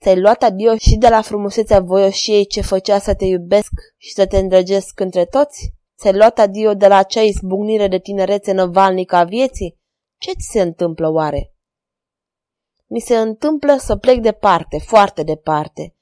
Ți-ai 0.00 0.20
luat 0.20 0.42
adio 0.42 0.76
și 0.76 0.96
de 0.96 1.08
la 1.08 1.22
frumusețea 1.22 1.80
voioșiei 1.80 2.46
ce 2.46 2.60
făcea 2.60 2.98
să 2.98 3.14
te 3.14 3.24
iubesc 3.24 3.72
și 3.96 4.12
să 4.12 4.26
te 4.26 4.38
îndrăgesc 4.38 5.00
între 5.00 5.24
toți? 5.24 5.74
Ți-ai 5.98 6.16
luat 6.16 6.38
adio 6.38 6.74
de 6.74 6.86
la 6.86 6.96
acea 6.96 7.20
izbucnire 7.20 7.88
de 7.88 7.98
tinerețe 7.98 8.52
năvalnică 8.52 9.16
a 9.16 9.24
vieții? 9.24 9.78
Ce 10.18 10.30
ți 10.30 10.48
se 10.50 10.60
întâmplă 10.60 11.08
oare? 11.08 11.54
Mi 12.86 13.00
se 13.00 13.16
întâmplă 13.16 13.76
să 13.76 13.96
plec 13.96 14.20
departe, 14.20 14.78
foarte 14.78 15.22
departe, 15.22 15.96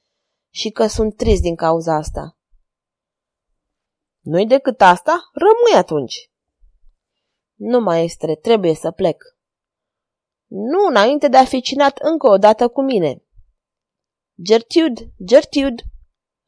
și 0.49 0.69
că 0.69 0.87
sunt 0.87 1.15
trist 1.15 1.41
din 1.41 1.55
cauza 1.55 1.95
asta. 1.95 2.37
Nu-i 4.19 4.47
decât 4.47 4.81
asta? 4.81 5.29
Rămâi 5.33 5.79
atunci. 5.79 6.31
Nu, 7.55 7.79
maestre, 7.79 8.35
trebuie 8.35 8.73
să 8.73 8.91
plec. 8.91 9.37
Nu 10.49 10.85
înainte 10.89 11.27
de 11.27 11.37
a 11.37 11.45
fi 11.45 11.61
cinat 11.61 11.97
încă 11.97 12.27
o 12.27 12.37
dată 12.37 12.67
cu 12.67 12.81
mine. 12.81 13.23
Gertrude, 14.43 15.01
Gertrude, 15.25 15.83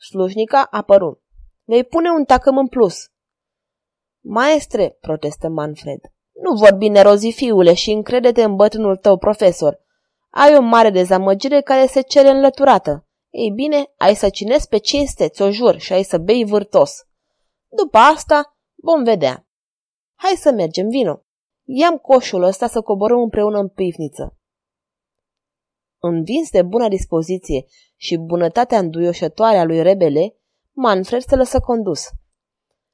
slujnica 0.09 0.67
apăru. 0.71 1.23
Vei 1.63 1.83
pune 1.83 2.09
un 2.09 2.23
tacâm 2.23 2.57
în 2.57 2.67
plus. 2.67 3.11
Maestre, 4.23 4.97
protestă 4.99 5.47
Manfred, 5.47 5.99
nu 6.31 6.55
vorbi 6.55 6.87
nerozi, 6.87 7.31
fiule, 7.31 7.73
și 7.73 7.91
încrede-te 7.91 8.43
în 8.43 8.55
bătrânul 8.55 8.97
tău 8.97 9.17
profesor. 9.17 9.79
Ai 10.29 10.55
o 10.55 10.61
mare 10.61 10.89
dezamăgire 10.89 11.61
care 11.61 11.85
se 11.85 12.01
cere 12.01 12.29
înlăturată. 12.29 13.07
Ei 13.29 13.51
bine, 13.51 13.93
ai 13.97 14.15
să 14.15 14.29
cinezi 14.29 14.67
pe 14.67 14.77
cinste, 14.77 15.27
ți-o 15.27 15.51
jur, 15.51 15.79
și 15.79 15.93
ai 15.93 16.03
să 16.03 16.17
bei 16.17 16.45
vârtos. 16.45 17.07
După 17.67 17.97
asta 17.97 18.57
vom 18.75 19.03
vedea. 19.03 19.47
Hai 20.15 20.35
să 20.35 20.51
mergem, 20.51 20.89
vino. 20.89 21.21
Iam 21.73 21.97
coșul 21.97 22.43
ăsta 22.43 22.67
să 22.67 22.81
coborăm 22.81 23.21
împreună 23.21 23.59
în 23.59 23.67
pivniță. 23.67 24.37
Învins 25.99 26.49
de 26.49 26.61
bună 26.61 26.87
dispoziție 26.87 27.65
și 27.95 28.17
bunătatea 28.17 28.77
înduioșătoare 28.77 29.57
a 29.57 29.63
lui 29.63 29.81
Rebele, 29.81 30.35
Manfred 30.71 31.21
se 31.21 31.35
lăsă 31.35 31.59
condus. 31.59 32.07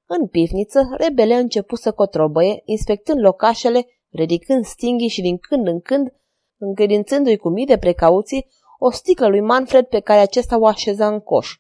În 0.05 0.27
pivniță, 0.27 0.81
Rebele 0.98 1.34
a 1.34 1.38
început 1.38 1.79
să 1.79 1.91
cotrobăie, 1.91 2.62
inspectând 2.65 3.19
locașele, 3.19 3.86
ridicând 4.10 4.65
stinghii 4.65 5.07
și 5.07 5.22
din 5.22 5.38
când 5.38 5.67
în 5.67 5.81
când, 5.81 6.13
încredințându-i 6.57 7.38
cu 7.38 7.50
mii 7.50 7.65
de 7.65 7.77
precauții, 7.77 8.48
o 8.79 8.91
sticlă 8.91 9.27
lui 9.27 9.41
Manfred 9.41 9.86
pe 9.86 10.00
care 10.00 10.19
acesta 10.19 10.60
o 10.60 10.65
așeza 10.65 11.07
în 11.07 11.19
coș. 11.19 11.55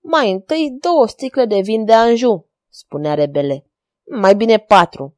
Mai 0.00 0.30
întâi 0.30 0.76
două 0.80 1.06
sticle 1.06 1.44
de 1.44 1.60
vin 1.60 1.84
de 1.84 1.92
Anjou, 1.92 2.50
spunea 2.68 3.14
Rebele. 3.14 3.66
Mai 4.04 4.34
bine 4.34 4.58
patru. 4.58 5.16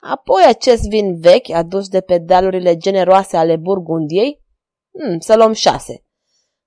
Apoi 0.00 0.42
acest 0.46 0.88
vin 0.88 1.20
vechi 1.20 1.50
adus 1.50 1.88
de 1.88 2.00
pe 2.00 2.18
dealurile 2.18 2.76
generoase 2.76 3.36
ale 3.36 3.56
Burgundiei, 3.56 4.42
hmm, 4.98 5.18
să 5.18 5.36
luăm 5.36 5.52
șase. 5.52 6.04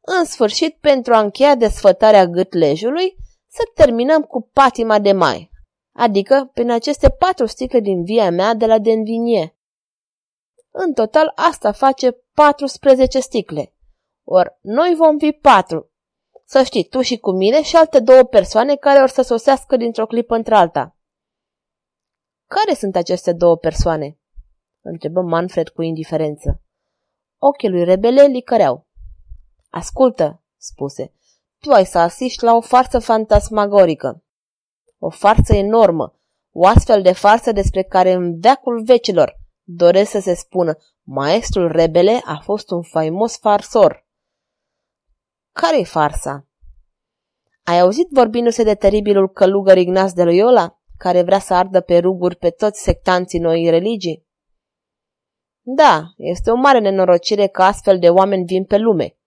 În 0.02 0.26
sfârșit, 0.26 0.78
pentru 0.80 1.14
a 1.14 1.20
încheia 1.20 1.56
desfătarea 1.56 2.28
gâtlejului, 2.28 3.16
să 3.48 3.62
terminăm 3.76 4.22
cu 4.22 4.50
patima 4.54 5.00
de 5.00 5.12
mai, 5.12 5.52
adică 5.94 6.50
prin 6.54 6.72
aceste 6.72 7.10
patru 7.10 7.46
sticle 7.46 7.80
din 7.80 8.04
via 8.04 8.32
mea 8.32 8.54
de 8.54 8.66
la 8.66 8.80
Denvinie. 8.80 9.58
În 10.72 10.94
total 10.94 11.32
asta 11.36 11.72
face 11.72 12.18
14 12.34 13.20
sticle. 13.20 13.74
Or, 14.24 14.58
noi 14.62 14.94
vom 14.98 15.18
fi 15.18 15.32
patru. 15.32 15.92
Să 16.46 16.64
știi, 16.64 16.84
tu 16.84 17.02
și 17.02 17.18
cu 17.18 17.32
mine 17.32 17.62
și 17.62 17.76
alte 17.76 18.00
două 18.00 18.24
persoane 18.24 18.76
care 18.76 19.02
or 19.02 19.10
să 19.10 19.22
sosească 19.22 19.78
dintr-o 19.78 20.06
clipă 20.06 20.36
într-alta. 20.36 20.96
Care 22.54 22.74
sunt 22.74 22.96
aceste 22.96 23.34
două 23.34 23.58
persoane? 23.58 24.20
Întrebă 24.82 25.22
Manfred 25.22 25.70
cu 25.70 25.82
indiferență. 25.82 26.62
Ochii 27.38 27.70
lui 27.70 27.84
rebele 27.84 28.26
licăreau. 28.26 28.88
Ascultă, 29.70 30.44
spuse, 30.58 31.14
tu 31.60 31.72
ai 31.72 31.86
să 31.86 31.98
asiști 31.98 32.44
la 32.44 32.56
o 32.56 32.62
farsă 32.62 33.00
fantasmagorică. 33.00 34.24
O 34.98 35.10
farsă 35.10 35.56
enormă, 35.56 36.20
o 36.52 36.68
astfel 36.68 37.02
de 37.02 37.12
farsă 37.12 37.52
despre 37.52 37.84
care 37.84 38.12
în 38.12 38.40
veacul 38.40 38.84
vecilor 38.84 39.40
doresc 39.64 40.12
să 40.12 40.20
se 40.20 40.34
spună 40.34 40.78
maestrul 41.02 41.72
rebele 41.72 42.22
a 42.26 42.40
fost 42.44 42.70
un 42.70 42.82
faimos 42.82 43.38
farsor. 43.38 44.08
Care-i 45.52 45.86
farsa? 45.86 46.48
Ai 47.64 47.80
auzit 47.80 48.08
vorbindu-se 48.12 48.64
de 48.64 48.76
teribilul 48.76 49.30
călugăr 49.30 49.78
Ignaz 49.78 50.14
de 50.14 50.24
Loyola, 50.24 50.78
care 51.04 51.22
vrea 51.22 51.40
să 51.40 51.54
ardă 51.54 51.82
pe 51.82 51.98
ruguri 51.98 52.36
pe 52.36 52.50
toți 52.50 52.82
sectanții 52.82 53.40
noi 53.40 53.70
religii? 53.70 54.26
Da, 55.62 56.04
este 56.18 56.52
o 56.52 56.56
mare 56.56 56.80
nenorocire 56.80 57.48
că 57.48 57.64
astfel 57.64 58.00
de 58.00 58.10
oameni 58.10 58.46
vin 58.46 58.66
pe 58.66 58.78
lume. 58.78 59.18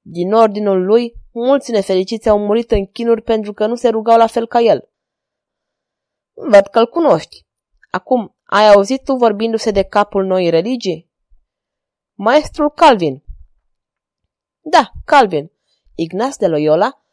Din 0.00 0.32
ordinul 0.32 0.84
lui, 0.84 1.14
mulți 1.32 1.70
nefericiți 1.70 2.28
au 2.28 2.38
murit 2.38 2.70
în 2.70 2.86
chinuri 2.86 3.22
pentru 3.22 3.52
că 3.52 3.66
nu 3.66 3.74
se 3.74 3.88
rugau 3.88 4.18
la 4.18 4.26
fel 4.26 4.46
ca 4.46 4.60
el. 4.60 4.88
Văd 6.34 6.66
că-l 6.66 6.86
cunoști. 6.86 7.46
Acum, 7.90 8.36
ai 8.44 8.68
auzit 8.68 9.04
tu 9.04 9.14
vorbindu-se 9.14 9.70
de 9.70 9.82
capul 9.82 10.24
noii 10.24 10.50
religii? 10.50 11.10
Maestrul 12.14 12.70
Calvin. 12.70 13.24
Da, 14.60 14.90
Calvin. 15.04 15.50
Ignace 15.94 16.36
de 16.38 16.46
Loyola, 16.46 17.04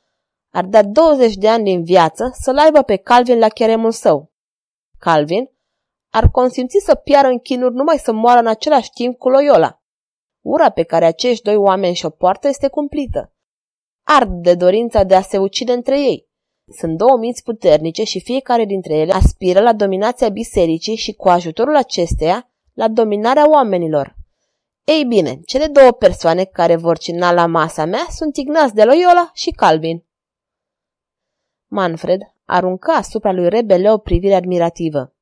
ar 0.55 0.65
da 0.65 0.83
20 0.83 1.36
de 1.36 1.50
ani 1.50 1.63
din 1.63 1.83
viață 1.83 2.31
să-l 2.33 2.57
aibă 2.57 2.81
pe 2.81 2.95
Calvin 2.95 3.39
la 3.39 3.50
cheremul 3.50 3.91
său. 3.91 4.31
Calvin 4.98 5.50
ar 6.10 6.29
consimți 6.29 6.77
să 6.86 6.95
piară 6.95 7.27
în 7.27 7.39
chinuri 7.39 7.75
numai 7.75 7.98
să 7.98 8.12
moară 8.12 8.39
în 8.39 8.48
același 8.48 8.89
timp 8.89 9.17
cu 9.17 9.29
Loyola. 9.29 9.81
Ura 10.41 10.69
pe 10.69 10.83
care 10.83 11.05
acești 11.05 11.43
doi 11.43 11.55
oameni 11.55 11.95
și-o 11.95 12.10
poartă 12.10 12.48
este 12.48 12.67
cumplită. 12.67 13.33
Ard 14.03 14.29
de 14.41 14.55
dorința 14.55 15.03
de 15.03 15.15
a 15.15 15.22
se 15.22 15.38
ucide 15.38 15.72
între 15.72 16.00
ei. 16.00 16.27
Sunt 16.77 16.98
două 16.98 17.17
minți 17.17 17.43
puternice 17.43 18.03
și 18.03 18.22
fiecare 18.22 18.65
dintre 18.65 18.93
ele 18.93 19.13
aspiră 19.13 19.60
la 19.60 19.74
dominația 19.74 20.29
bisericii 20.29 20.95
și 20.95 21.13
cu 21.13 21.29
ajutorul 21.29 21.75
acesteia 21.75 22.50
la 22.74 22.88
dominarea 22.88 23.50
oamenilor. 23.50 24.15
Ei 24.83 25.05
bine, 25.05 25.39
cele 25.45 25.67
două 25.67 25.91
persoane 25.91 26.43
care 26.43 26.75
vor 26.75 26.98
cina 26.98 27.31
la 27.31 27.45
masa 27.45 27.86
mea 27.86 28.05
sunt 28.10 28.38
Ignaz 28.38 28.72
de 28.72 28.83
Loyola 28.83 29.31
și 29.33 29.50
Calvin. 29.50 30.03
Manfred 31.74 32.22
arunca 32.46 32.94
asupra 32.94 33.32
lui 33.32 33.50
Rebele 33.50 33.92
o 33.92 33.98
privire 33.98 34.34
admirativă. 34.34 35.13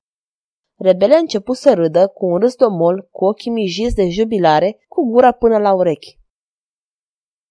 Rebele 0.75 1.15
a 1.15 1.17
început 1.17 1.57
să 1.57 1.73
râdă 1.73 2.07
cu 2.07 2.25
un 2.25 2.39
râs 2.39 2.55
domol, 2.55 3.07
cu 3.11 3.25
ochii 3.25 3.51
mijiți 3.51 3.95
de 3.95 4.09
jubilare, 4.09 4.85
cu 4.87 5.09
gura 5.09 5.31
până 5.31 5.57
la 5.57 5.73
urechi. 5.73 6.19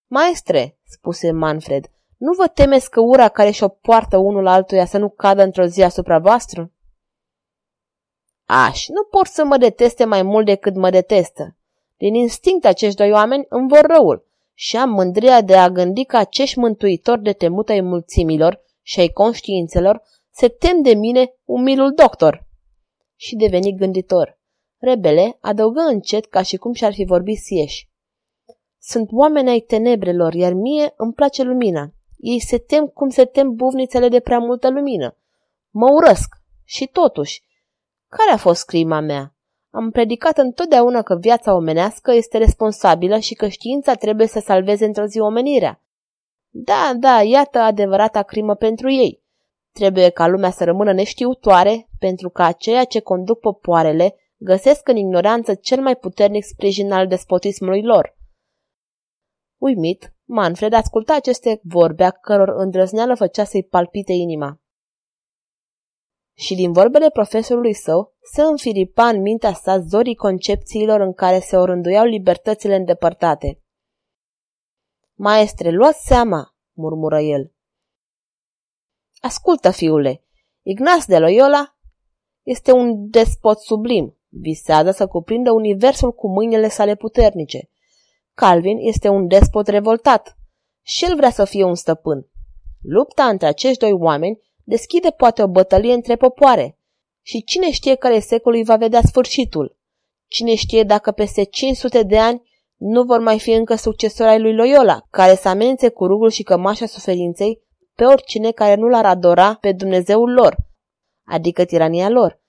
Maestre, 0.06 0.78
spuse 0.84 1.30
Manfred, 1.30 1.90
nu 2.16 2.32
vă 2.32 2.46
temeți 2.46 2.90
că 2.90 3.00
ura 3.00 3.28
care 3.28 3.50
și-o 3.50 3.68
poartă 3.68 4.16
unul 4.16 4.46
altuia 4.46 4.84
să 4.84 4.98
nu 4.98 5.08
cadă 5.08 5.42
într-o 5.42 5.64
zi 5.64 5.82
asupra 5.82 6.18
voastră? 6.18 6.72
Aș, 8.44 8.88
nu 8.88 9.04
pot 9.04 9.26
să 9.26 9.44
mă 9.44 9.56
deteste 9.56 10.04
mai 10.04 10.22
mult 10.22 10.46
decât 10.46 10.74
mă 10.74 10.90
detestă. 10.90 11.56
Din 11.96 12.14
instinct 12.14 12.64
acești 12.64 12.96
doi 12.96 13.12
oameni 13.12 13.46
îmi 13.48 13.68
vor 13.68 13.86
răul 13.86 14.26
și 14.54 14.76
am 14.76 14.90
mândria 14.90 15.40
de 15.40 15.56
a 15.56 15.68
gândi 15.68 16.04
că 16.04 16.16
acești 16.16 16.58
mântuitori 16.58 17.22
de 17.22 17.32
temut 17.32 17.68
ai 17.68 17.80
mulțimilor 17.80 18.68
și 18.90 19.00
ai 19.00 19.08
conștiințelor 19.08 20.02
se 20.30 20.48
tem 20.48 20.82
de 20.82 20.94
mine, 20.94 21.34
umilul 21.44 21.92
doctor. 21.94 22.46
Și 23.16 23.36
deveni 23.36 23.76
gânditor. 23.76 24.38
Rebele 24.78 25.38
adăugă 25.40 25.80
încet 25.80 26.26
ca 26.26 26.42
și 26.42 26.56
cum 26.56 26.72
și-ar 26.72 26.92
fi 26.92 27.04
vorbit 27.04 27.38
sieși. 27.38 27.88
Sunt 28.78 29.08
oameni 29.12 29.48
ai 29.48 29.60
tenebrelor, 29.60 30.34
iar 30.34 30.52
mie 30.52 30.94
îmi 30.96 31.12
place 31.12 31.42
lumina. 31.42 31.92
Ei 32.16 32.40
se 32.40 32.58
tem 32.58 32.86
cum 32.86 33.08
se 33.08 33.24
tem 33.24 33.54
buvnițele 33.54 34.08
de 34.08 34.20
prea 34.20 34.38
multă 34.38 34.70
lumină. 34.70 35.16
Mă 35.70 35.90
urăsc. 35.90 36.34
Și 36.64 36.86
totuși, 36.86 37.42
care 38.08 38.32
a 38.32 38.36
fost 38.36 38.64
crima 38.64 39.00
mea? 39.00 39.34
Am 39.70 39.90
predicat 39.90 40.38
întotdeauna 40.38 41.02
că 41.02 41.16
viața 41.16 41.54
omenească 41.54 42.12
este 42.12 42.38
responsabilă 42.38 43.18
și 43.18 43.34
că 43.34 43.48
știința 43.48 43.94
trebuie 43.94 44.26
să 44.26 44.40
salveze 44.40 44.84
într-o 44.84 45.04
zi 45.04 45.18
omenirea. 45.18 45.80
Da, 46.52 46.92
da, 46.96 47.22
iată 47.22 47.58
adevărata 47.58 48.22
crimă 48.22 48.54
pentru 48.54 48.90
ei. 48.90 49.22
Trebuie 49.72 50.10
ca 50.10 50.26
lumea 50.26 50.50
să 50.50 50.64
rămână 50.64 50.92
neștiutoare, 50.92 51.88
pentru 51.98 52.28
că 52.28 52.42
aceia 52.42 52.84
ce 52.84 53.00
conduc 53.00 53.40
popoarele 53.40 54.14
găsesc 54.36 54.88
în 54.88 54.96
ignoranță 54.96 55.54
cel 55.54 55.80
mai 55.80 55.96
puternic 55.96 56.44
sprijin 56.44 56.92
al 56.92 57.06
despotismului 57.06 57.82
lor. 57.82 58.16
Uimit, 59.56 60.14
Manfred 60.32 60.72
asculta 60.72 61.14
aceste 61.14 61.60
vorbe 61.62 62.04
a 62.04 62.10
căror 62.10 62.48
îndrăzneală 62.48 63.14
făcea 63.14 63.44
să-i 63.44 63.64
palpite 63.64 64.12
inima. 64.12 64.60
Și 66.36 66.54
din 66.54 66.72
vorbele 66.72 67.10
profesorului 67.10 67.72
său 67.72 68.14
se 68.32 68.42
înfiripa 68.42 69.08
în 69.08 69.20
mintea 69.20 69.52
sa 69.52 69.78
zorii 69.78 70.14
concepțiilor 70.14 71.00
în 71.00 71.12
care 71.12 71.38
se 71.38 71.56
orânduiau 71.56 72.04
libertățile 72.04 72.74
îndepărtate. 72.74 73.62
Maestre, 75.22 75.70
luați 75.70 76.06
seama, 76.06 76.54
murmură 76.72 77.20
el. 77.20 77.52
Ascultă, 79.20 79.70
fiule, 79.70 80.24
Ignace 80.62 81.04
de 81.06 81.18
Loyola 81.18 81.76
este 82.42 82.72
un 82.72 83.10
despot 83.10 83.58
sublim, 83.58 84.18
visează 84.28 84.90
să 84.90 85.06
cuprindă 85.06 85.50
universul 85.50 86.12
cu 86.12 86.28
mâinile 86.28 86.68
sale 86.68 86.94
puternice. 86.94 87.70
Calvin 88.34 88.76
este 88.78 89.08
un 89.08 89.26
despot 89.26 89.66
revoltat 89.66 90.38
și 90.82 91.04
el 91.04 91.16
vrea 91.16 91.30
să 91.30 91.44
fie 91.44 91.64
un 91.64 91.74
stăpân. 91.74 92.30
Lupta 92.82 93.24
între 93.24 93.46
acești 93.46 93.78
doi 93.78 93.92
oameni 93.92 94.40
deschide 94.64 95.10
poate 95.10 95.42
o 95.42 95.48
bătălie 95.48 95.92
între 95.92 96.16
popoare 96.16 96.78
și 97.22 97.44
cine 97.44 97.70
știe 97.70 97.94
care 97.94 98.20
secol 98.20 98.52
îi 98.52 98.64
va 98.64 98.76
vedea 98.76 99.00
sfârșitul. 99.04 99.78
Cine 100.26 100.54
știe 100.54 100.82
dacă 100.82 101.10
peste 101.10 101.42
500 101.42 102.02
de 102.02 102.18
ani 102.18 102.49
nu 102.80 103.02
vor 103.02 103.18
mai 103.18 103.38
fi 103.38 103.50
încă 103.50 103.74
succesori 103.74 104.28
ai 104.28 104.40
lui 104.40 104.54
Loyola, 104.54 105.06
care 105.10 105.34
să 105.34 105.48
amenințe 105.48 105.88
cu 105.88 106.06
rugul 106.06 106.30
și 106.30 106.42
cămașa 106.42 106.86
suferinței 106.86 107.62
pe 107.94 108.04
oricine 108.04 108.50
care 108.50 108.74
nu 108.74 108.88
l-ar 108.88 109.04
adora 109.04 109.54
pe 109.54 109.72
Dumnezeul 109.72 110.32
lor, 110.32 110.56
adică 111.26 111.64
tirania 111.64 112.08
lor. 112.08 112.40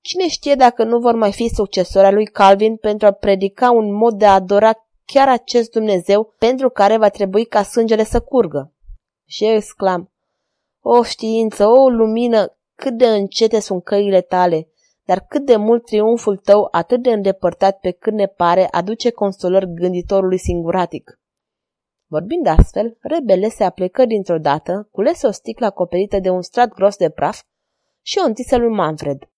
Cine 0.00 0.28
știe 0.28 0.54
dacă 0.54 0.84
nu 0.84 0.98
vor 0.98 1.14
mai 1.14 1.32
fi 1.32 1.48
succesori 1.48 2.06
ai 2.06 2.12
lui 2.12 2.26
Calvin 2.26 2.76
pentru 2.76 3.06
a 3.06 3.10
predica 3.10 3.70
un 3.70 3.94
mod 3.94 4.14
de 4.14 4.26
a 4.26 4.34
adora 4.34 4.72
chiar 5.04 5.28
acest 5.28 5.70
Dumnezeu 5.70 6.34
pentru 6.38 6.70
care 6.70 6.96
va 6.96 7.08
trebui 7.08 7.44
ca 7.44 7.62
sângele 7.62 8.04
să 8.04 8.20
curgă. 8.20 8.74
Și 9.26 9.44
eu 9.44 9.54
exclam, 9.54 10.12
o 10.80 11.02
știință, 11.02 11.66
o 11.66 11.88
lumină, 11.88 12.58
cât 12.74 12.96
de 12.96 13.06
încete 13.06 13.60
sunt 13.60 13.84
căile 13.84 14.20
tale, 14.20 14.68
dar 15.08 15.20
cât 15.20 15.44
de 15.44 15.56
mult 15.56 15.84
triumful 15.84 16.36
tău, 16.36 16.68
atât 16.70 17.02
de 17.02 17.10
îndepărtat 17.10 17.80
pe 17.80 17.90
cât 17.90 18.12
ne 18.12 18.26
pare, 18.26 18.68
aduce 18.70 19.10
consolări 19.10 19.74
gânditorului 19.74 20.38
singuratic. 20.38 21.20
Vorbind 22.06 22.46
astfel, 22.46 22.96
rebele 23.00 23.48
se 23.48 23.64
aplecă 23.64 24.04
dintr-o 24.04 24.38
dată, 24.38 24.88
culese 24.92 25.26
o 25.26 25.30
sticlă 25.30 25.66
acoperită 25.66 26.18
de 26.18 26.30
un 26.30 26.42
strat 26.42 26.68
gros 26.68 26.96
de 26.96 27.10
praf 27.10 27.42
și 28.02 28.18
o 28.22 28.26
întise 28.26 28.56
lui 28.56 28.74
Manfred. 28.74 29.30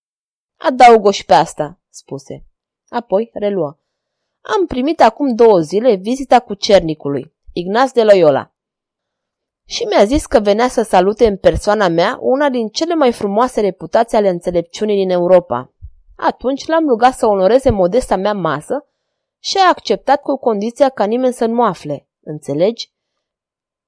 Adaug-o 0.57 1.11
și 1.11 1.25
pe 1.25 1.33
asta, 1.33 1.79
spuse. 1.89 2.45
Apoi 2.87 3.29
reluă. 3.33 3.79
Am 4.41 4.65
primit 4.65 5.01
acum 5.01 5.35
două 5.35 5.59
zile 5.59 5.95
vizita 5.95 6.39
cu 6.39 6.53
cernicului, 6.53 7.33
Ignaz 7.53 7.91
de 7.91 8.03
Loyola. 8.03 8.50
Și 9.71 9.83
mi-a 9.83 10.03
zis 10.03 10.25
că 10.25 10.39
venea 10.39 10.67
să 10.67 10.81
salute 10.81 11.27
în 11.27 11.37
persoana 11.37 11.87
mea 11.87 12.17
una 12.19 12.49
din 12.49 12.67
cele 12.67 12.95
mai 12.95 13.11
frumoase 13.11 13.61
reputații 13.61 14.17
ale 14.17 14.29
înțelepciunii 14.29 14.95
din 14.95 15.09
Europa. 15.09 15.73
Atunci 16.15 16.65
l-am 16.65 16.87
rugat 16.87 17.13
să 17.13 17.25
onoreze 17.25 17.69
modesta 17.69 18.15
mea 18.15 18.33
masă 18.33 18.87
și 19.39 19.57
a 19.57 19.69
acceptat 19.69 20.21
cu 20.21 20.37
condiția 20.37 20.89
ca 20.89 21.05
nimeni 21.05 21.33
să 21.33 21.45
nu 21.45 21.63
afle. 21.63 22.07
Înțelegi? 22.23 22.91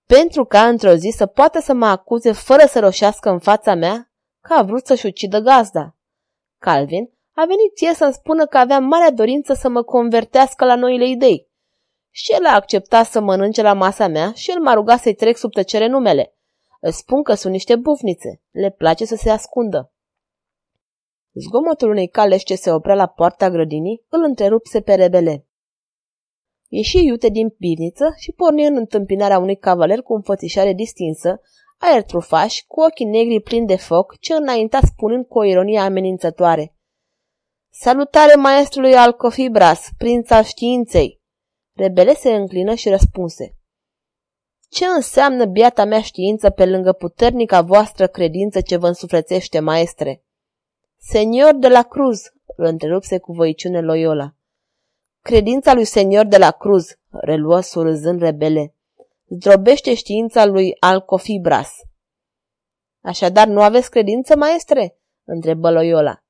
Pentru 0.07 0.45
ca 0.45 0.67
într-o 0.67 0.93
zi 0.93 1.13
să 1.15 1.25
poată 1.25 1.59
să 1.59 1.73
mă 1.73 1.85
acuze 1.85 2.31
fără 2.31 2.65
să 2.67 2.79
roșească 2.79 3.29
în 3.29 3.39
fața 3.39 3.73
mea 3.73 4.11
că 4.41 4.53
a 4.53 4.63
vrut 4.63 4.85
să-și 4.85 5.05
ucidă 5.05 5.39
gazda. 5.39 5.95
Calvin 6.59 7.09
a 7.33 7.45
venit 7.45 7.75
ție 7.75 7.93
să-mi 7.93 8.13
spună 8.13 8.45
că 8.45 8.57
avea 8.57 8.79
marea 8.79 9.11
dorință 9.11 9.53
să 9.53 9.69
mă 9.69 9.83
convertească 9.83 10.65
la 10.65 10.75
noile 10.75 11.07
idei. 11.07 11.51
Și 12.15 12.31
el 12.31 12.45
a 12.45 12.53
acceptat 12.53 13.05
să 13.05 13.19
mănânce 13.19 13.61
la 13.61 13.73
masa 13.73 14.07
mea 14.07 14.31
și 14.33 14.51
el 14.51 14.59
m-a 14.59 14.73
rugat 14.73 14.99
să-i 14.99 15.15
trec 15.15 15.37
sub 15.37 15.51
tăcere 15.51 15.87
numele. 15.87 16.35
Îți 16.79 16.97
spun 16.97 17.23
că 17.23 17.33
sunt 17.33 17.53
niște 17.53 17.75
bufnițe. 17.75 18.41
Le 18.51 18.71
place 18.71 19.05
să 19.05 19.15
se 19.15 19.29
ascundă. 19.29 19.93
Zgomotul 21.33 21.89
unei 21.89 22.07
calești 22.07 22.45
ce 22.45 22.55
se 22.55 22.71
oprea 22.71 22.95
la 22.95 23.07
poarta 23.07 23.49
grădinii 23.49 24.05
îl 24.09 24.23
întrerupse 24.23 24.81
pe 24.81 24.93
rebele. 24.93 25.47
Ieși 26.67 27.05
iute 27.05 27.29
din 27.29 27.49
pivniță 27.49 28.13
și 28.17 28.31
porni 28.31 28.65
în 28.65 28.75
întâmpinarea 28.75 29.39
unui 29.39 29.57
cavaler 29.57 30.01
cu 30.01 30.13
înfățișare 30.13 30.73
distinsă, 30.73 31.41
aer 31.77 32.03
trufaș, 32.03 32.61
cu 32.67 32.81
ochii 32.81 33.05
negri 33.05 33.41
plini 33.41 33.67
de 33.67 33.75
foc, 33.75 34.19
ce 34.19 34.33
înainta 34.33 34.79
spunând 34.83 35.25
cu 35.25 35.37
o 35.37 35.43
ironie 35.43 35.79
amenințătoare. 35.79 36.75
Salutare 37.69 38.35
maestrului 38.35 38.95
Alcofibras, 38.95 39.89
prinț 39.97 40.29
al 40.29 40.43
științei! 40.43 41.22
Rebele 41.75 42.13
se 42.13 42.33
înclină 42.33 42.73
și 42.73 42.89
răspunse. 42.89 43.55
Ce 44.69 44.85
înseamnă 44.85 45.45
biata 45.45 45.85
mea 45.85 46.01
știință 46.01 46.49
pe 46.49 46.65
lângă 46.65 46.91
puternica 46.93 47.61
voastră 47.61 48.07
credință 48.07 48.61
ce 48.61 48.77
vă 48.77 48.87
însuflețește, 48.87 49.59
maestre? 49.59 50.23
Senior 50.97 51.55
de 51.55 51.67
la 51.67 51.83
Cruz, 51.83 52.21
îl 52.45 52.65
întrerupse 52.65 53.19
cu 53.19 53.31
voiciune 53.31 53.81
Loyola. 53.81 54.35
Credința 55.21 55.73
lui 55.73 55.85
Senior 55.85 56.25
de 56.25 56.37
la 56.37 56.51
Cruz, 56.51 56.85
reluă 57.09 57.59
surâzând 57.59 58.21
rebele, 58.21 58.75
zdrobește 59.27 59.93
știința 59.93 60.45
lui 60.45 60.75
Alcofibras. 60.79 61.71
Așadar, 63.01 63.47
nu 63.47 63.61
aveți 63.61 63.89
credință, 63.89 64.35
maestre? 64.35 64.97
întrebă 65.23 65.71
Loyola. 65.71 66.22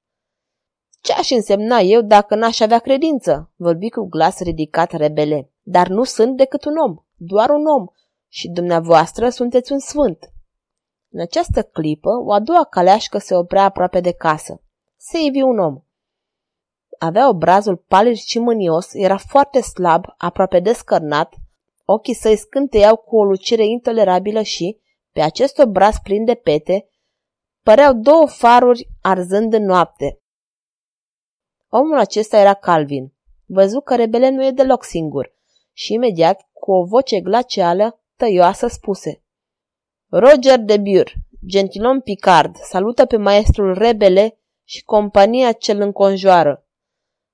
Ce 1.04 1.14
aș 1.14 1.30
însemna 1.30 1.80
eu 1.80 2.02
dacă 2.02 2.36
n-aș 2.36 2.60
avea 2.60 2.80
credință? 2.80 3.52
Vorbi 3.56 3.90
cu 3.90 4.04
glas 4.04 4.40
ridicat 4.40 4.92
rebele. 4.92 5.52
Dar 5.62 5.88
nu 5.88 6.04
sunt 6.04 6.38
decât 6.38 6.66
un 6.66 6.78
om, 6.78 6.96
doar 7.16 7.50
un 7.50 7.66
om, 7.66 7.86
și 8.28 8.50
dumneavoastră 8.50 9.30
sunteți 9.30 9.72
un 9.72 9.80
sfânt. 9.80 10.32
În 11.10 11.20
această 11.20 11.64
clipă, 11.64 12.10
o 12.26 12.34
a 12.34 12.40
doua 12.40 12.64
caleașcă 12.64 13.18
se 13.18 13.36
oprea 13.36 13.64
aproape 13.64 14.00
de 14.00 14.12
casă. 14.12 14.62
Se 14.98 15.18
ivi 15.20 15.42
un 15.42 15.60
om. 15.60 15.82
Avea 17.00 17.30
obrazul 17.30 17.84
palid 17.88 18.16
și 18.16 18.40
mânios, 18.40 18.94
era 18.94 19.18
foarte 19.18 19.62
slab, 19.62 20.06
aproape 20.18 20.60
descărnat, 20.60 21.34
Ochii 21.86 22.14
săi 22.14 22.36
scânteiau 22.36 22.96
cu 22.96 23.18
o 23.18 23.24
lucire 23.24 23.66
intolerabilă 23.66 24.42
și, 24.42 24.80
pe 25.12 25.22
acest 25.22 25.58
obraz 25.58 25.96
plin 26.04 26.26
de 26.26 26.34
pete, 26.34 26.90
păreau 27.64 27.94
două 27.94 28.28
faruri 28.28 28.90
arzând 29.02 29.54
în 29.54 29.64
noapte. 29.64 30.18
Omul 31.76 31.98
acesta 31.98 32.38
era 32.38 32.54
Calvin. 32.54 33.14
Văzu 33.46 33.80
că 33.80 33.96
rebele 33.96 34.30
nu 34.30 34.46
e 34.46 34.52
deloc 34.52 34.84
singur 34.84 35.36
și 35.72 35.94
imediat, 35.94 36.48
cu 36.52 36.72
o 36.72 36.84
voce 36.84 37.22
glacială, 37.22 38.02
tăioasă, 38.16 38.68
spuse 38.68 39.24
Roger 40.10 40.60
de 40.60 40.78
Bure, 40.78 41.12
gentilom 41.46 42.00
Picard, 42.00 42.56
salută 42.56 43.06
pe 43.06 43.18
maestrul 43.18 43.74
Rebele 43.74 44.40
și 44.64 44.84
compania 44.84 45.52
cel 45.52 45.82
înconjoară. 45.82 46.68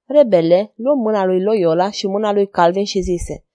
Rebele 0.05 0.73
luă 0.75 0.95
mâna 0.95 1.25
lui 1.25 1.43
Loyola 1.43 1.91
și 1.91 2.07
mâna 2.07 2.31
lui 2.31 2.49
Calvin 2.49 2.85
și 2.85 3.01
zise 3.01 3.45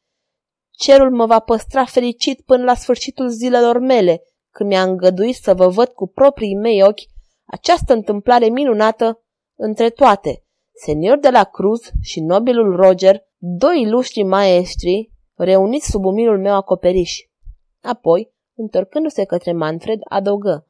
Cerul 0.71 1.11
mă 1.11 1.27
va 1.27 1.39
păstra 1.39 1.85
fericit 1.85 2.41
până 2.41 2.65
la 2.65 2.75
sfârșitul 2.75 3.29
zilelor 3.29 3.79
mele, 3.79 4.23
când 4.51 4.69
mi-a 4.69 4.83
îngăduit 4.83 5.35
să 5.35 5.55
vă 5.55 5.69
văd 5.69 5.89
cu 5.89 6.07
proprii 6.07 6.55
mei 6.55 6.83
ochi 6.83 7.09
această 7.45 7.93
întâmplare 7.93 8.47
minunată 8.47 9.23
între 9.55 9.91
toate. 9.91 10.44
Senior 10.77 11.19
de 11.19 11.31
la 11.31 11.45
Cruz 11.45 11.91
și 12.01 12.21
nobilul 12.21 12.77
Roger, 12.77 13.23
doi 13.39 13.81
iluștri 13.81 14.23
maestri, 14.23 15.13
reuniți 15.35 15.91
sub 15.91 16.05
umilul 16.05 16.39
meu 16.39 16.55
acoperiș. 16.55 17.19
Apoi, 17.83 18.33
întorcându-se 18.57 19.25
către 19.25 19.53
Manfred, 19.53 19.99
adăugă. 20.09 20.69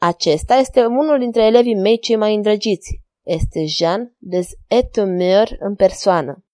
Acesta 0.00 0.54
este 0.54 0.84
unul 0.84 1.18
dintre 1.18 1.42
elevii 1.42 1.80
mei 1.80 1.98
cei 1.98 2.16
mai 2.16 2.34
îndrăgiți. 2.34 3.00
Este 3.22 3.64
Jean 3.64 4.14
des 4.18 4.50
Etemeur 4.66 5.56
în 5.58 5.74
persoană. 5.74 6.44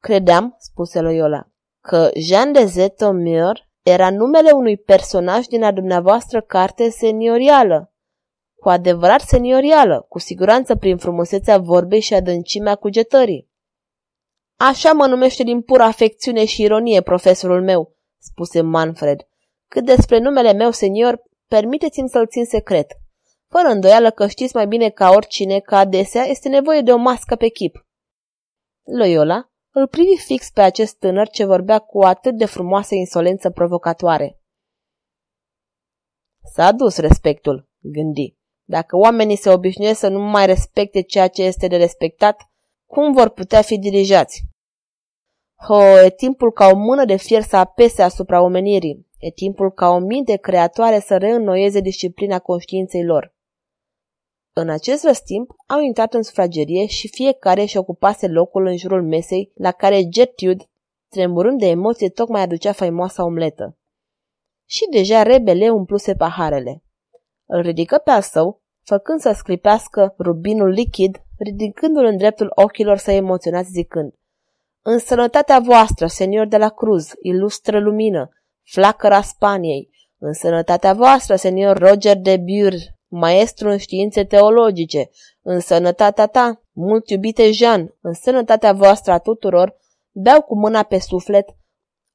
Credeam, 0.00 0.56
spuse 0.58 1.00
Loyola, 1.00 1.48
că 1.80 2.10
Jean 2.16 2.52
des 2.52 2.76
Etemeur 2.76 3.68
era 3.82 4.10
numele 4.10 4.50
unui 4.50 4.76
personaj 4.76 5.46
din 5.46 5.62
a 5.62 5.72
dumneavoastră 5.72 6.40
carte 6.40 6.88
seniorială. 6.88 7.93
Cu 8.64 8.70
adevărat 8.70 9.20
seniorială, 9.20 10.06
cu 10.08 10.18
siguranță 10.18 10.76
prin 10.76 10.96
frumusețea 10.96 11.58
vorbei 11.58 12.00
și 12.00 12.14
adâncimea 12.14 12.74
cugetării. 12.74 13.50
Așa 14.56 14.92
mă 14.92 15.06
numește 15.06 15.42
din 15.42 15.62
pură 15.62 15.82
afecțiune 15.82 16.44
și 16.44 16.62
ironie 16.62 17.00
profesorul 17.00 17.62
meu, 17.62 17.96
spuse 18.18 18.60
Manfred. 18.60 19.26
Cât 19.68 19.84
despre 19.84 20.18
numele 20.18 20.52
meu 20.52 20.70
senior, 20.70 21.22
permiteți-mi 21.46 22.08
să-l 22.08 22.26
țin 22.26 22.44
secret. 22.44 22.92
Fără 23.48 23.68
îndoială 23.68 24.10
că 24.10 24.26
știți 24.26 24.56
mai 24.56 24.66
bine 24.66 24.88
ca 24.88 25.10
oricine 25.10 25.60
că 25.60 25.74
adesea 25.74 26.22
este 26.22 26.48
nevoie 26.48 26.80
de 26.80 26.92
o 26.92 26.96
mască 26.96 27.36
pe 27.36 27.48
chip. 27.48 27.86
Loyola 28.82 29.50
îl 29.70 29.86
privi 29.86 30.16
fix 30.16 30.50
pe 30.50 30.60
acest 30.60 30.98
tânăr 30.98 31.28
ce 31.28 31.44
vorbea 31.44 31.78
cu 31.78 32.02
atât 32.02 32.36
de 32.36 32.44
frumoasă 32.44 32.94
insolență 32.94 33.50
provocatoare. 33.50 34.38
S-a 36.52 36.72
dus 36.72 36.96
respectul, 36.96 37.68
gândi. 37.78 38.42
Dacă 38.64 38.96
oamenii 38.96 39.36
se 39.36 39.50
obișnuiesc 39.50 39.98
să 39.98 40.08
nu 40.08 40.20
mai 40.20 40.46
respecte 40.46 41.02
ceea 41.02 41.28
ce 41.28 41.42
este 41.42 41.66
de 41.66 41.76
respectat, 41.76 42.48
cum 42.86 43.12
vor 43.12 43.28
putea 43.28 43.62
fi 43.62 43.78
dirijați? 43.78 44.44
Ho, 45.66 45.82
e 45.82 46.10
timpul 46.10 46.52
ca 46.52 46.66
o 46.66 46.76
mână 46.76 47.04
de 47.04 47.16
fier 47.16 47.42
să 47.42 47.56
apese 47.56 48.02
asupra 48.02 48.42
omenirii. 48.42 49.06
E 49.18 49.30
timpul 49.30 49.72
ca 49.72 49.88
o 49.88 49.98
minte 49.98 50.36
creatoare 50.36 50.98
să 51.00 51.16
reînnoieze 51.16 51.80
disciplina 51.80 52.38
conștiinței 52.38 53.04
lor. 53.04 53.34
În 54.52 54.68
acest 54.68 55.04
răstimp 55.04 55.50
au 55.66 55.80
intrat 55.80 56.14
în 56.14 56.22
sufragerie 56.22 56.86
și 56.86 57.08
fiecare 57.08 57.62
își 57.62 57.76
ocupase 57.76 58.28
locul 58.28 58.66
în 58.66 58.76
jurul 58.76 59.02
mesei 59.02 59.52
la 59.54 59.72
care 59.72 60.08
Gertrude, 60.08 60.64
tremurând 61.08 61.58
de 61.58 61.66
emoție, 61.66 62.08
tocmai 62.08 62.40
aducea 62.40 62.72
faimoasa 62.72 63.24
omletă. 63.24 63.78
Și 64.68 64.86
deja 64.90 65.22
rebele 65.22 65.70
umpluse 65.70 66.14
paharele. 66.14 66.83
Îl 67.46 67.60
ridică 67.60 67.98
pe 67.98 68.10
al 68.10 68.22
său, 68.22 68.62
făcând 68.82 69.20
să 69.20 69.32
sclipească 69.32 70.14
rubinul 70.18 70.68
lichid, 70.68 71.22
ridicându-l 71.38 72.04
în 72.04 72.16
dreptul 72.16 72.52
ochilor 72.54 72.96
să 72.96 73.10
emoționați 73.10 73.70
zicând 73.70 74.14
În 74.82 74.98
sănătatea 74.98 75.58
voastră, 75.58 76.06
senior 76.06 76.46
de 76.46 76.56
la 76.56 76.68
Cruz, 76.68 77.12
ilustră 77.22 77.80
lumină, 77.80 78.28
flacăra 78.62 79.20
Spaniei, 79.20 79.90
în 80.18 80.32
sănătatea 80.32 80.92
voastră, 80.92 81.36
senior 81.36 81.78
Roger 81.78 82.16
de 82.16 82.36
Bure, 82.36 82.98
maestru 83.08 83.68
în 83.68 83.76
științe 83.76 84.24
teologice, 84.24 85.10
în 85.42 85.60
sănătatea 85.60 86.26
ta, 86.26 86.62
mult 86.72 87.08
iubite 87.08 87.50
Jean, 87.50 87.94
în 88.00 88.12
sănătatea 88.12 88.72
voastră 88.72 89.12
a 89.12 89.18
tuturor, 89.18 89.76
beau 90.12 90.42
cu 90.42 90.58
mâna 90.58 90.82
pe 90.82 90.98
suflet, 90.98 91.48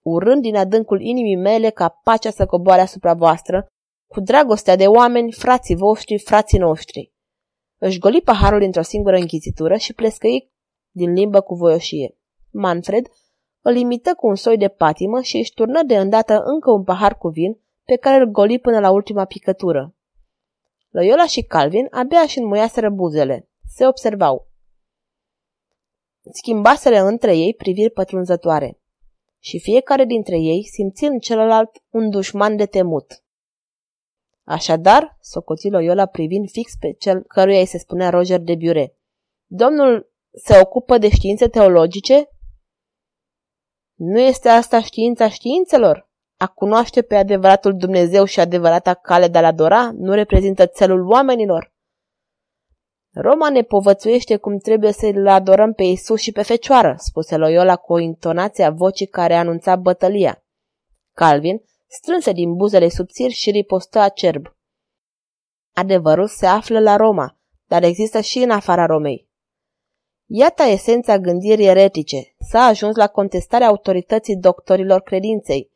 urând 0.02 0.42
din 0.42 0.56
adâncul 0.56 1.02
inimii 1.02 1.36
mele 1.36 1.70
ca 1.70 2.00
pacea 2.04 2.32
să 2.32 2.46
coboare 2.46 2.82
asupra 2.82 3.14
voastră, 3.14 3.68
cu 4.10 4.20
dragostea 4.20 4.76
de 4.76 4.88
oameni, 4.88 5.32
frații 5.32 5.76
voștri, 5.76 6.20
frații 6.20 6.58
noștri. 6.58 7.14
Își 7.78 8.00
goli 8.00 8.22
paharul 8.22 8.62
într-o 8.62 8.82
singură 8.82 9.16
închizitură 9.16 9.76
și 9.76 9.94
plescăi 9.94 10.52
din 10.92 11.14
limbă 11.14 11.42
cu 11.42 11.56
voioșie. 11.56 12.18
Manfred 12.52 13.08
îl 13.62 13.76
imită 13.76 14.14
cu 14.14 14.28
un 14.28 14.36
soi 14.36 14.58
de 14.58 14.68
patimă 14.68 15.22
și 15.22 15.38
își 15.38 15.54
turnă 15.54 15.84
de 15.84 15.98
îndată 15.98 16.42
încă 16.46 16.72
un 16.72 16.84
pahar 16.84 17.18
cu 17.18 17.28
vin, 17.28 17.60
pe 17.84 17.96
care 17.96 18.22
îl 18.22 18.26
goli 18.26 18.60
până 18.60 18.80
la 18.80 18.92
ultima 18.92 19.26
picătură. 19.26 19.96
Loyola 20.90 21.26
și 21.26 21.42
Calvin 21.42 21.88
abia 21.92 22.20
își 22.20 22.40
înmuiaseră 22.40 22.90
buzele. 22.90 23.50
Se 23.68 23.88
observau. 23.88 24.48
Schimbaseră 26.32 27.02
între 27.02 27.38
ei 27.38 27.54
priviri 27.54 27.92
pătrunzătoare. 27.92 28.80
Și 29.40 29.60
fiecare 29.60 30.06
dintre 30.06 30.38
ei 30.38 30.64
simți 30.64 31.04
în 31.04 31.20
celălalt 31.20 31.70
un 31.90 32.10
dușman 32.10 32.56
de 32.56 32.66
temut. 32.66 33.24
Așadar, 34.50 35.18
socoti 35.22 35.70
Loyola 35.70 36.06
privind 36.06 36.50
fix 36.50 36.72
pe 36.80 36.92
cel 36.92 37.24
căruia 37.24 37.60
îi 37.60 37.66
se 37.66 37.78
spunea 37.78 38.10
Roger 38.10 38.40
de 38.40 38.56
Bure. 38.56 38.96
Domnul 39.46 40.12
se 40.34 40.60
ocupă 40.62 40.98
de 40.98 41.10
științe 41.10 41.48
teologice? 41.48 42.30
Nu 43.96 44.20
este 44.20 44.50
asta 44.50 44.82
știința 44.82 45.30
științelor? 45.30 46.10
A 46.38 46.48
cunoaște 46.48 47.02
pe 47.02 47.16
adevăratul 47.16 47.78
Dumnezeu 47.78 48.26
și 48.26 48.40
adevărata 48.40 48.94
cale 48.94 49.28
de 49.28 49.38
a-L 49.38 49.46
adora 49.46 49.92
nu 49.92 50.14
reprezintă 50.14 50.66
țelul 50.66 51.10
oamenilor? 51.10 51.74
Roma 53.14 53.50
ne 53.50 53.62
povățuiește 53.62 54.38
cum 54.38 54.58
trebuie 54.58 54.92
să-L 54.92 55.28
adorăm 55.28 55.74
pe 55.74 55.84
Isus 55.84 56.22
și 56.22 56.32
pe 56.32 56.42
Fecioară, 56.42 56.96
spuse 56.98 57.38
Loyola 57.38 57.76
cu 57.76 57.94
o 57.94 58.00
intonație 58.00 58.64
a 58.64 58.72
vocii 58.72 59.08
care 59.08 59.34
anunța 59.34 59.76
bătălia. 59.76 60.44
Calvin 61.14 61.62
strânse 61.90 62.32
din 62.32 62.56
buzele 62.56 62.90
subțiri 62.90 63.34
și 63.34 63.52
ripostă 63.52 64.00
acerb. 64.00 64.46
Adevărul 65.74 66.28
se 66.28 66.46
află 66.46 66.80
la 66.80 66.96
Roma, 66.96 67.38
dar 67.66 67.84
există 67.84 68.22
și 68.22 68.38
în 68.38 68.50
afara 68.50 68.86
Romei. 68.86 69.28
Iată 70.26 70.64
esența 70.64 71.18
gândirii 71.18 71.68
eretice. 71.68 72.36
S-a 72.50 72.60
ajuns 72.60 72.96
la 72.96 73.08
contestarea 73.08 73.68
autorității 73.68 74.38
doctorilor 74.38 75.02
credinței, 75.02 75.72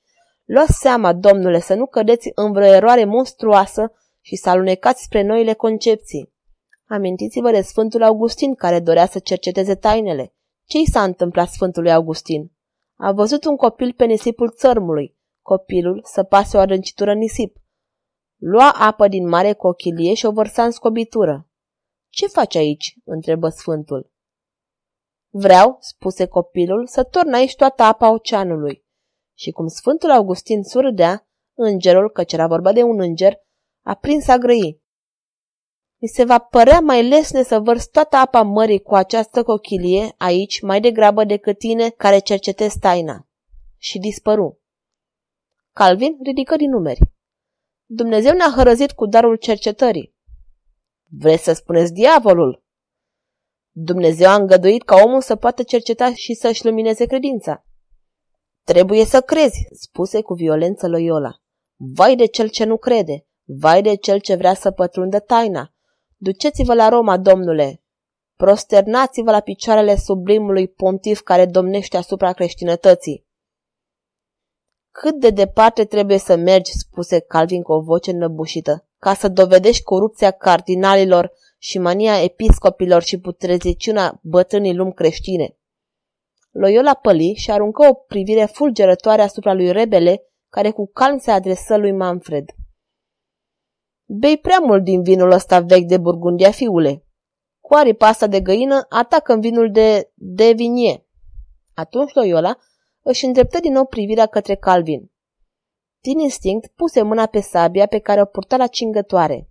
Luați 0.45 0.79
seama, 0.79 1.13
domnule, 1.13 1.59
să 1.59 1.73
nu 1.73 1.85
cădeți 1.85 2.31
în 2.35 2.51
vreo 2.51 2.73
eroare 2.73 3.05
monstruoasă 3.05 3.91
și 4.21 4.35
să 4.35 4.49
alunecați 4.49 5.03
spre 5.03 5.21
noile 5.21 5.53
concepții. 5.53 6.33
Amintiți-vă 6.87 7.51
de 7.51 7.61
Sfântul 7.61 8.03
Augustin 8.03 8.55
care 8.55 8.79
dorea 8.79 9.05
să 9.05 9.19
cerceteze 9.19 9.75
tainele. 9.75 10.33
Ce 10.65 10.77
i 10.77 10.85
s-a 10.85 11.03
întâmplat 11.03 11.49
Sfântului 11.49 11.91
Augustin? 11.91 12.51
A 12.95 13.11
văzut 13.11 13.45
un 13.45 13.55
copil 13.55 13.93
pe 13.93 14.05
nisipul 14.05 14.49
țărmului. 14.49 15.15
Copilul 15.43 16.01
să 16.03 16.23
pase 16.23 16.57
o 16.57 16.59
adâncitură 16.59 17.11
în 17.11 17.17
nisip. 17.17 17.57
Lua 18.35 18.71
apă 18.71 19.07
din 19.07 19.27
mare 19.27 19.53
cochilie 19.53 20.13
și 20.13 20.25
o 20.25 20.31
vărsa 20.31 20.63
în 20.63 20.71
scobitură. 20.71 21.49
Ce 22.09 22.27
faci 22.27 22.55
aici?" 22.55 22.95
întrebă 23.03 23.49
Sfântul. 23.49 24.11
Vreau," 25.29 25.77
spuse 25.79 26.25
copilul, 26.25 26.87
să 26.87 27.03
torn 27.03 27.33
aici 27.33 27.55
toată 27.55 27.83
apa 27.83 28.11
oceanului. 28.11 28.85
Și 29.37 29.51
cum 29.51 29.67
Sfântul 29.67 30.11
Augustin 30.11 30.63
surâdea, 30.63 31.27
îngerul, 31.53 32.09
căci 32.09 32.33
era 32.33 32.47
vorba 32.47 32.73
de 32.73 32.83
un 32.83 32.99
înger, 32.99 33.35
a 33.85 33.93
prins 33.93 34.27
a 34.27 34.37
grăi. 34.37 34.81
Mi 36.01 36.07
se 36.07 36.23
va 36.23 36.37
părea 36.39 36.79
mai 36.79 37.07
lesne 37.07 37.43
să 37.43 37.59
vărs 37.59 37.87
toată 37.87 38.15
apa 38.15 38.41
mării 38.41 38.81
cu 38.81 38.95
această 38.95 39.43
cochilie 39.43 40.13
aici 40.17 40.61
mai 40.61 40.81
degrabă 40.81 41.23
decât 41.23 41.57
tine 41.57 41.89
care 41.89 42.19
cercetezi 42.19 42.79
taina. 42.79 43.27
Și 43.77 43.99
dispăru. 43.99 44.62
Calvin 45.73 46.17
ridică 46.23 46.55
din 46.55 46.69
numeri. 46.69 46.99
Dumnezeu 47.85 48.33
ne-a 48.33 48.53
hărăzit 48.55 48.91
cu 48.91 49.05
darul 49.05 49.35
cercetării. 49.35 50.15
Vreți 51.09 51.43
să 51.43 51.53
spuneți 51.53 51.93
diavolul? 51.93 52.63
Dumnezeu 53.71 54.29
a 54.29 54.35
îngăduit 54.35 54.83
ca 54.83 54.95
omul 55.05 55.21
să 55.21 55.35
poată 55.35 55.63
cerceta 55.63 56.13
și 56.13 56.33
să-și 56.33 56.65
lumineze 56.65 57.05
credința. 57.05 57.65
Trebuie 58.63 59.05
să 59.05 59.21
crezi, 59.21 59.67
spuse 59.71 60.21
cu 60.21 60.33
violență 60.33 60.87
Loyola. 60.87 61.35
Vai 61.75 62.15
de 62.15 62.25
cel 62.25 62.47
ce 62.47 62.63
nu 62.63 62.77
crede, 62.77 63.25
vai 63.43 63.81
de 63.81 63.95
cel 63.95 64.19
ce 64.19 64.35
vrea 64.35 64.53
să 64.53 64.71
pătrundă 64.71 65.19
taina. 65.19 65.73
Duceți-vă 66.15 66.73
la 66.73 66.89
Roma, 66.89 67.17
domnule. 67.17 67.83
Prosternați-vă 68.35 69.31
la 69.31 69.39
picioarele 69.39 69.95
sublimului 69.95 70.67
pontif 70.67 71.19
care 71.19 71.45
domnește 71.45 71.97
asupra 71.97 72.33
creștinătății. 72.33 73.25
Cât 75.01 75.19
de 75.19 75.29
departe 75.29 75.85
trebuie 75.85 76.17
să 76.17 76.35
mergi, 76.35 76.71
spuse 76.71 77.19
Calvin 77.19 77.61
cu 77.61 77.71
o 77.71 77.81
voce 77.81 78.11
înăbușită, 78.11 78.87
ca 78.97 79.13
să 79.13 79.27
dovedești 79.27 79.83
corupția 79.83 80.31
cardinalilor 80.31 81.31
și 81.57 81.79
mania 81.79 82.21
episcopilor 82.23 83.01
și 83.01 83.19
putreziciunea 83.19 84.19
bătrânii 84.21 84.75
lumi 84.75 84.93
creștine. 84.93 85.57
Loyola 86.51 86.93
păli 86.93 87.33
și 87.33 87.51
aruncă 87.51 87.87
o 87.87 87.93
privire 87.93 88.45
fulgerătoare 88.45 89.21
asupra 89.21 89.53
lui 89.53 89.71
Rebele, 89.71 90.23
care 90.49 90.71
cu 90.71 90.87
calm 90.87 91.17
se 91.17 91.31
adresă 91.31 91.77
lui 91.77 91.91
Manfred. 91.91 92.45
Bei 94.05 94.37
prea 94.37 94.59
mult 94.59 94.83
din 94.83 95.01
vinul 95.01 95.31
ăsta 95.31 95.59
vechi 95.59 95.87
de 95.87 95.97
Burgundia, 95.97 96.51
fiule. 96.51 97.05
Cu 97.59 97.73
aripa 97.73 98.07
asta 98.07 98.27
de 98.27 98.41
găină, 98.41 98.85
atacă 98.89 99.33
în 99.33 99.39
vinul 99.39 99.71
de, 99.71 100.11
de 100.13 100.51
vinie. 100.51 101.05
Atunci 101.73 102.13
Loyola 102.13 102.57
își 103.03 103.25
îndreptă 103.25 103.59
din 103.59 103.71
nou 103.71 103.85
privirea 103.85 104.25
către 104.25 104.55
Calvin. 104.55 105.11
Din 105.99 106.19
instinct, 106.19 106.67
puse 106.67 107.01
mâna 107.01 107.25
pe 107.25 107.39
sabia 107.39 107.85
pe 107.85 107.99
care 107.99 108.21
o 108.21 108.25
purta 108.25 108.57
la 108.57 108.67
cingătoare. 108.67 109.49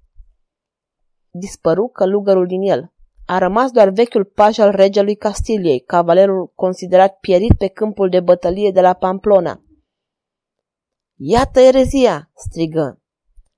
Dispăru 1.31 1.89
călugărul 1.89 2.47
din 2.47 2.63
el. 2.63 2.93
A 3.27 3.39
rămas 3.39 3.71
doar 3.71 3.89
vechiul 3.89 4.25
paj 4.25 4.59
al 4.59 4.71
regelui 4.71 5.17
Castiliei, 5.17 5.81
cavalerul 5.81 6.53
considerat 6.55 7.19
pierit 7.19 7.57
pe 7.59 7.69
câmpul 7.69 8.09
de 8.09 8.21
bătălie 8.21 8.71
de 8.71 8.81
la 8.81 8.93
Pamplona. 8.93 9.61
Iată 11.17 11.61
erezia!" 11.61 12.31
strigă. 12.35 13.01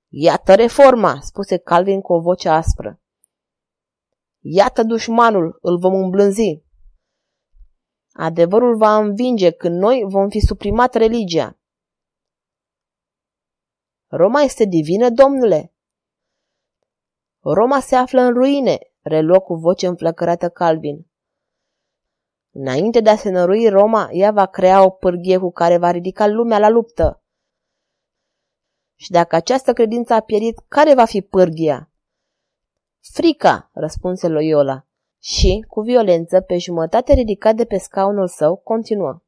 Iată 0.09 0.55
reforma!" 0.55 1.19
spuse 1.21 1.57
Calvin 1.57 2.01
cu 2.01 2.13
o 2.13 2.21
voce 2.21 2.49
aspră. 2.49 3.01
Iată 4.41 4.83
dușmanul, 4.83 5.59
îl 5.61 5.79
vom 5.79 5.95
îmblânzi. 5.95 6.63
Adevărul 8.17 8.77
va 8.77 8.97
învinge 8.97 9.51
când 9.51 9.79
noi 9.79 10.05
vom 10.07 10.29
fi 10.29 10.41
suprimat 10.41 10.95
religia. 10.95 11.59
Roma 14.07 14.41
este 14.41 14.65
divină, 14.65 15.11
domnule? 15.11 15.73
Roma 17.41 17.81
se 17.81 17.97
află 17.97 18.21
în 18.21 18.33
ruine, 18.33 18.79
reluă 19.03 19.39
cu 19.39 19.55
voce 19.55 19.87
înflăcărată 19.87 20.49
Calvin. 20.49 21.07
Înainte 22.51 23.01
de 23.01 23.11
a 23.11 23.17
se 23.17 23.31
nărui 23.31 23.69
Roma, 23.69 24.09
ea 24.13 24.31
va 24.31 24.47
crea 24.47 24.85
o 24.85 24.91
pârghie 24.91 25.39
cu 25.39 25.53
care 25.53 25.79
va 25.79 25.91
ridica 25.91 26.27
lumea 26.27 26.59
la 26.59 26.69
luptă. 26.69 27.23
Și 28.95 29.11
dacă 29.11 29.37
această 29.37 29.73
credință 29.73 30.15
a 30.15 30.21
pierit, 30.21 30.59
care 30.69 30.95
va 30.95 31.05
fi 31.05 31.23
pârghia? 31.23 31.91
Frica, 33.01 33.71
răspunse 33.73 34.29
Loyola. 34.29 34.87
Și, 35.27 35.65
cu 35.69 35.81
violență, 35.81 36.41
pe 36.41 36.59
jumătate 36.59 37.13
ridicat 37.13 37.55
de 37.55 37.65
pe 37.65 37.79
scaunul 37.79 38.29
său, 38.29 38.57
continuă. 38.57 39.23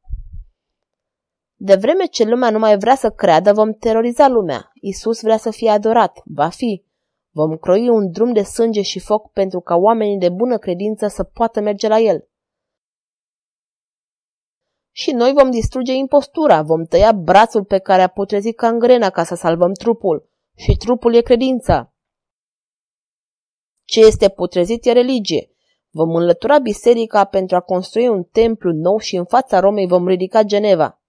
De 1.55 1.75
vreme 1.75 2.05
ce 2.05 2.25
lumea 2.25 2.51
nu 2.51 2.59
mai 2.59 2.79
vrea 2.79 2.95
să 2.95 3.11
creadă, 3.11 3.53
vom 3.53 3.73
teroriza 3.73 4.29
lumea. 4.29 4.73
Isus 4.81 5.21
vrea 5.21 5.37
să 5.37 5.51
fie 5.51 5.71
adorat. 5.71 6.23
Va 6.25 6.49
fi. 6.49 6.85
Vom 7.31 7.57
croi 7.57 7.89
un 7.89 8.11
drum 8.11 8.33
de 8.33 8.43
sânge 8.43 8.83
și 8.83 8.99
foc 8.99 9.33
pentru 9.33 9.61
ca 9.61 9.75
oamenii 9.75 10.19
de 10.19 10.29
bună 10.29 10.59
credință 10.59 11.07
să 11.07 11.23
poată 11.23 11.61
merge 11.61 11.89
la 11.89 11.99
el. 11.99 12.29
Și 14.91 15.13
noi 15.13 15.33
vom 15.33 15.51
distruge 15.51 15.93
impostura, 15.93 16.63
vom 16.63 16.85
tăia 16.85 17.13
brațul 17.13 17.65
pe 17.65 17.79
care 17.79 18.03
a 18.03 18.09
putrezit 18.09 18.57
cangrena 18.57 19.11
ca 19.11 19.25
să 19.25 19.35
salvăm 19.35 19.73
trupul. 19.73 20.29
Și 20.55 20.77
trupul 20.77 21.15
e 21.15 21.21
credința. 21.21 21.93
Ce 23.85 24.01
este 24.01 24.29
putrezit 24.29 24.85
e 24.85 24.93
religie. 24.93 25.51
Vom 25.99 26.15
înlătura 26.15 26.59
biserica 26.59 27.25
pentru 27.25 27.57
a 27.57 27.61
construi 27.61 28.09
un 28.09 28.25
templu 28.25 28.73
nou 28.73 28.99
și 28.99 29.17
în 29.17 29.25
fața 29.25 29.61
Romei 29.61 29.87
vom 29.87 30.07
ridica 30.07 30.43
Geneva. 30.43 31.03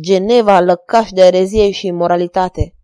Geneva, 0.00 0.60
lăcaș 0.60 1.10
de 1.10 1.20
erezie 1.20 1.70
și 1.70 1.86
imoralitate. 1.86 2.76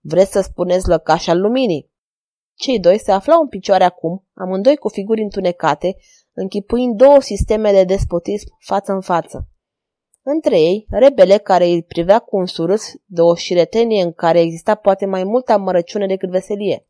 Vreți 0.00 0.30
să 0.30 0.40
spuneți 0.40 0.88
lăcaș 0.88 1.26
al 1.26 1.40
luminii? 1.40 1.90
Cei 2.54 2.80
doi 2.80 2.98
se 2.98 3.12
aflau 3.12 3.40
în 3.40 3.48
picioare 3.48 3.84
acum, 3.84 4.26
amândoi 4.34 4.76
cu 4.76 4.88
figuri 4.88 5.22
întunecate, 5.22 5.96
închipuind 6.32 6.96
două 6.96 7.20
sisteme 7.20 7.72
de 7.72 7.84
despotism 7.84 8.56
față 8.58 8.92
în 8.92 9.00
față. 9.00 9.51
Între 10.24 10.60
ei, 10.60 10.86
rebele 10.90 11.38
care 11.38 11.64
îi 11.64 11.82
privea 11.82 12.18
cu 12.18 12.36
un 12.36 12.46
surâs 12.46 12.82
de 13.04 13.20
o 13.20 13.34
șiretenie 13.34 14.02
în 14.02 14.12
care 14.12 14.40
exista 14.40 14.74
poate 14.74 15.06
mai 15.06 15.24
multă 15.24 15.52
amărăciune 15.52 16.06
decât 16.06 16.30
veselie. 16.30 16.86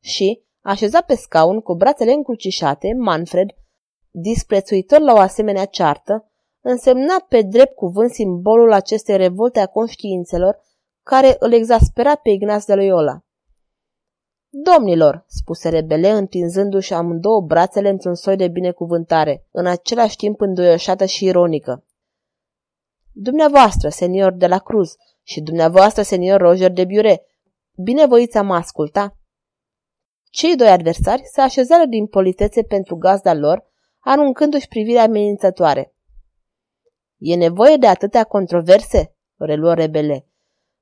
Și, 0.00 0.42
așezat 0.60 1.06
pe 1.06 1.14
scaun 1.14 1.60
cu 1.60 1.74
brațele 1.74 2.12
încrucișate, 2.12 2.94
Manfred, 2.98 3.48
disprețuitor 4.10 5.00
la 5.00 5.12
o 5.12 5.18
asemenea 5.18 5.64
ceartă, 5.64 6.30
însemna 6.60 7.26
pe 7.28 7.42
drept 7.42 7.74
cuvânt 7.74 8.10
simbolul 8.10 8.72
acestei 8.72 9.16
revolte 9.16 9.60
a 9.60 9.66
conștiințelor 9.66 10.60
care 11.02 11.36
îl 11.38 11.52
exaspera 11.52 12.14
pe 12.14 12.30
Ignaz 12.30 12.64
de 12.64 12.74
Loyola. 12.74 13.24
Domnilor, 14.48 15.24
spuse 15.26 15.68
rebele, 15.68 16.10
întinzându-și 16.10 16.92
amândouă 16.92 17.40
brațele 17.40 17.88
într-un 17.88 18.14
soi 18.14 18.36
de 18.36 18.48
binecuvântare, 18.48 19.46
în 19.50 19.66
același 19.66 20.16
timp 20.16 20.40
înduioșată 20.40 21.04
și 21.04 21.24
ironică. 21.24 21.84
Dumneavoastră, 23.16 23.88
senior 23.88 24.32
de 24.32 24.46
la 24.46 24.58
Cruz, 24.58 24.96
și 25.22 25.40
dumneavoastră, 25.40 26.02
senior 26.02 26.40
Roger 26.40 26.70
de 26.70 26.84
Biure, 26.84 27.26
binevoiți 27.82 28.36
am 28.36 28.50
asculta? 28.50 29.16
Cei 30.30 30.56
doi 30.56 30.68
adversari 30.68 31.22
se 31.24 31.40
așezară 31.40 31.84
din 31.86 32.06
politețe 32.06 32.62
pentru 32.62 32.96
gazda 32.96 33.34
lor, 33.34 33.64
aruncându-și 34.00 34.68
privirea 34.68 35.02
amenințătoare. 35.02 35.94
E 37.18 37.34
nevoie 37.34 37.76
de 37.76 37.86
atâtea 37.86 38.24
controverse? 38.24 39.16
reluă 39.36 39.74
rebele. 39.74 40.26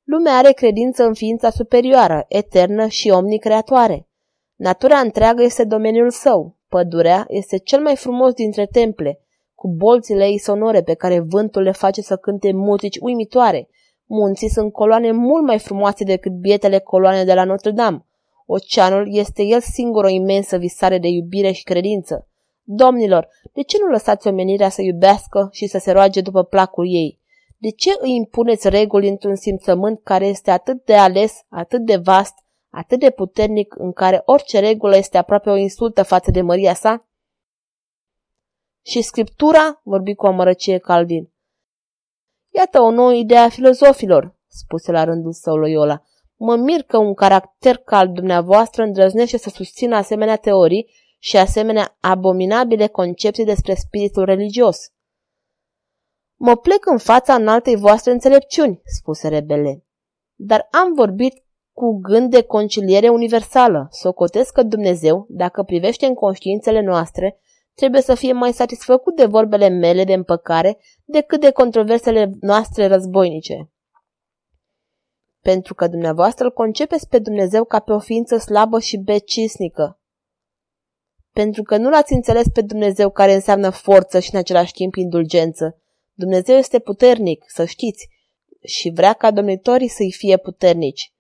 Lumea 0.02 0.36
are 0.36 0.52
credință 0.52 1.04
în 1.04 1.14
ființa 1.14 1.50
superioară, 1.50 2.24
eternă 2.28 2.86
și 2.86 3.10
omnicreatoare. 3.10 4.08
Natura 4.54 4.98
întreagă 4.98 5.42
este 5.42 5.64
domeniul 5.64 6.10
său. 6.10 6.58
Pădurea 6.68 7.24
este 7.28 7.58
cel 7.58 7.82
mai 7.82 7.96
frumos 7.96 8.32
dintre 8.32 8.66
temple, 8.66 9.20
cu 9.62 9.68
bolțile 9.68 10.24
ei 10.24 10.38
sonore 10.38 10.82
pe 10.82 10.94
care 10.94 11.20
vântul 11.20 11.62
le 11.62 11.70
face 11.70 12.00
să 12.00 12.16
cânte 12.16 12.52
muzici 12.52 12.98
uimitoare. 13.00 13.68
Munții 14.06 14.48
sunt 14.48 14.72
coloane 14.72 15.12
mult 15.12 15.44
mai 15.44 15.58
frumoase 15.58 16.04
decât 16.04 16.32
bietele 16.32 16.78
coloane 16.78 17.24
de 17.24 17.34
la 17.34 17.44
Notre-Dame. 17.44 18.06
Oceanul 18.46 19.16
este 19.16 19.42
el 19.42 19.60
singur 19.60 20.04
o 20.04 20.08
imensă 20.08 20.56
visare 20.56 20.98
de 20.98 21.08
iubire 21.08 21.50
și 21.50 21.62
credință. 21.62 22.28
Domnilor, 22.62 23.28
de 23.52 23.62
ce 23.62 23.76
nu 23.80 23.86
lăsați 23.86 24.28
omenirea 24.28 24.68
să 24.68 24.82
iubească 24.82 25.48
și 25.52 25.66
să 25.66 25.78
se 25.78 25.92
roage 25.92 26.20
după 26.20 26.42
placul 26.42 26.86
ei? 26.88 27.18
De 27.58 27.70
ce 27.70 27.90
îi 27.98 28.14
impuneți 28.14 28.68
reguli 28.68 29.08
într-un 29.08 29.36
simțământ 29.36 30.00
care 30.02 30.26
este 30.26 30.50
atât 30.50 30.84
de 30.84 30.94
ales, 30.94 31.32
atât 31.48 31.80
de 31.80 31.96
vast, 31.96 32.34
atât 32.70 33.00
de 33.00 33.10
puternic, 33.10 33.74
în 33.78 33.92
care 33.92 34.22
orice 34.24 34.58
regulă 34.58 34.96
este 34.96 35.18
aproape 35.18 35.50
o 35.50 35.56
insultă 35.56 36.02
față 36.02 36.30
de 36.30 36.40
măria 36.40 36.74
sa? 36.74 37.06
Și 38.82 39.02
scriptura, 39.02 39.80
vorbi 39.82 40.14
cu 40.14 40.26
amărăcie 40.26 40.78
Calvin. 40.78 41.32
Iată 42.54 42.80
o 42.80 42.90
nouă 42.90 43.12
idee 43.12 43.38
a 43.38 43.48
filozofilor, 43.48 44.36
spuse 44.46 44.92
la 44.92 45.04
rândul 45.04 45.32
său 45.32 45.56
Loyola. 45.56 46.02
Mă 46.36 46.56
mir 46.56 46.82
că 46.82 46.98
un 46.98 47.14
caracter 47.14 47.76
ca 47.76 47.96
al 47.96 48.12
dumneavoastră 48.12 48.82
îndrăznește 48.82 49.38
să 49.38 49.48
susțină 49.48 49.96
asemenea 49.96 50.36
teorii 50.36 50.90
și 51.18 51.36
asemenea 51.36 51.96
abominabile 52.00 52.86
concepții 52.86 53.44
despre 53.44 53.74
spiritul 53.74 54.24
religios. 54.24 54.92
Mă 56.36 56.56
plec 56.56 56.86
în 56.86 56.98
fața 56.98 57.34
înaltei 57.34 57.76
voastre 57.76 58.12
înțelepciuni, 58.12 58.80
spuse 58.84 59.28
rebele. 59.28 59.84
Dar 60.34 60.68
am 60.70 60.92
vorbit 60.94 61.44
cu 61.72 61.98
gând 62.00 62.30
de 62.30 62.42
conciliere 62.42 63.08
universală. 63.08 63.86
Socotesc 63.90 64.52
că 64.52 64.62
Dumnezeu, 64.62 65.26
dacă 65.28 65.62
privește 65.62 66.06
în 66.06 66.14
conștiințele 66.14 66.80
noastre, 66.80 67.40
trebuie 67.74 68.02
să 68.02 68.14
fie 68.14 68.32
mai 68.32 68.52
satisfăcut 68.52 69.16
de 69.16 69.26
vorbele 69.26 69.68
mele 69.68 70.04
de 70.04 70.12
împăcare 70.12 70.78
decât 71.04 71.40
de 71.40 71.50
controversele 71.50 72.30
noastre 72.40 72.86
războinice. 72.86 73.70
Pentru 75.40 75.74
că 75.74 75.88
dumneavoastră 75.88 76.44
îl 76.44 76.52
concepeți 76.52 77.08
pe 77.08 77.18
Dumnezeu 77.18 77.64
ca 77.64 77.78
pe 77.78 77.92
o 77.92 77.98
ființă 77.98 78.36
slabă 78.36 78.80
și 78.80 78.96
becisnică. 78.96 80.00
Pentru 81.30 81.62
că 81.62 81.76
nu 81.76 81.90
l-ați 81.90 82.12
înțeles 82.12 82.46
pe 82.52 82.60
Dumnezeu 82.60 83.10
care 83.10 83.34
înseamnă 83.34 83.70
forță 83.70 84.18
și 84.18 84.30
în 84.32 84.38
același 84.38 84.72
timp 84.72 84.94
indulgență, 84.94 85.82
Dumnezeu 86.12 86.56
este 86.56 86.78
puternic, 86.78 87.44
să 87.46 87.64
știți, 87.64 88.08
și 88.64 88.92
vrea 88.94 89.12
ca 89.12 89.30
domnitorii 89.30 89.88
să-i 89.88 90.12
fie 90.12 90.36
puternici. 90.36 91.12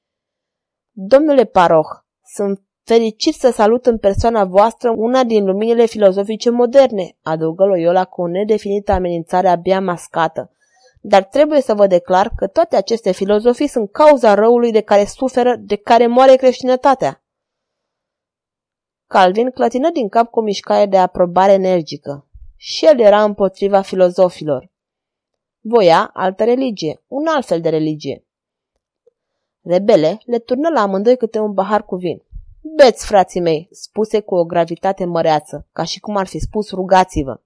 Domnule 0.90 1.44
Paroh, 1.44 1.86
sunt 2.34 2.66
fericit 2.84 3.34
să 3.34 3.50
salut 3.50 3.86
în 3.86 3.98
persoana 3.98 4.44
voastră 4.44 4.94
una 4.96 5.24
din 5.24 5.44
luminile 5.44 5.86
filozofice 5.86 6.50
moderne, 6.50 7.16
adăugă 7.22 7.64
Loyola 7.64 8.04
cu 8.04 8.22
o 8.22 8.26
nedefinită 8.26 8.92
amenințare 8.92 9.48
abia 9.48 9.80
mascată. 9.80 10.50
Dar 11.00 11.24
trebuie 11.24 11.60
să 11.60 11.74
vă 11.74 11.86
declar 11.86 12.30
că 12.36 12.46
toate 12.46 12.76
aceste 12.76 13.12
filozofii 13.12 13.68
sunt 13.68 13.90
cauza 13.90 14.34
răului 14.34 14.72
de 14.72 14.80
care 14.80 15.04
suferă, 15.04 15.56
de 15.58 15.76
care 15.76 16.06
moare 16.06 16.36
creștinătatea. 16.36 17.22
Calvin 19.06 19.50
clătină 19.50 19.90
din 19.90 20.08
cap 20.08 20.30
cu 20.30 20.38
o 20.38 20.42
mișcare 20.42 20.86
de 20.86 20.98
aprobare 20.98 21.52
energică. 21.52 22.26
Și 22.56 22.86
el 22.86 23.00
era 23.00 23.24
împotriva 23.24 23.80
filozofilor. 23.80 24.70
Voia 25.60 26.10
altă 26.12 26.44
religie, 26.44 27.02
un 27.08 27.26
alt 27.26 27.46
fel 27.46 27.60
de 27.60 27.68
religie. 27.68 28.24
Rebele 29.62 30.18
le 30.24 30.38
turnă 30.38 30.68
la 30.68 30.80
amândoi 30.80 31.16
câte 31.16 31.38
un 31.38 31.54
pahar 31.54 31.84
cu 31.84 31.96
vin. 31.96 32.22
Beți, 32.64 33.06
frații 33.06 33.40
mei, 33.40 33.68
spuse 33.70 34.20
cu 34.20 34.34
o 34.34 34.44
gravitate 34.44 35.04
măreață, 35.04 35.68
ca 35.72 35.84
și 35.84 36.00
cum 36.00 36.16
ar 36.16 36.26
fi 36.26 36.38
spus 36.38 36.70
rugați-vă. 36.70 37.40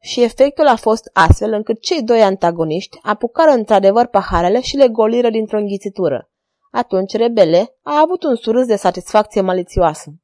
Și 0.00 0.22
efectul 0.22 0.66
a 0.66 0.76
fost 0.76 1.10
astfel 1.12 1.52
încât 1.52 1.80
cei 1.80 2.02
doi 2.02 2.22
antagoniști 2.22 2.98
apucară 3.02 3.50
într-adevăr 3.50 4.06
paharele 4.06 4.60
și 4.60 4.76
le 4.76 4.88
goliră 4.88 5.30
dintr-o 5.30 5.58
înghițitură. 5.58 6.30
Atunci 6.70 7.12
rebele 7.12 7.76
a 7.82 8.00
avut 8.00 8.22
un 8.22 8.36
surâs 8.36 8.66
de 8.66 8.76
satisfacție 8.76 9.40
malițioasă. 9.40 10.14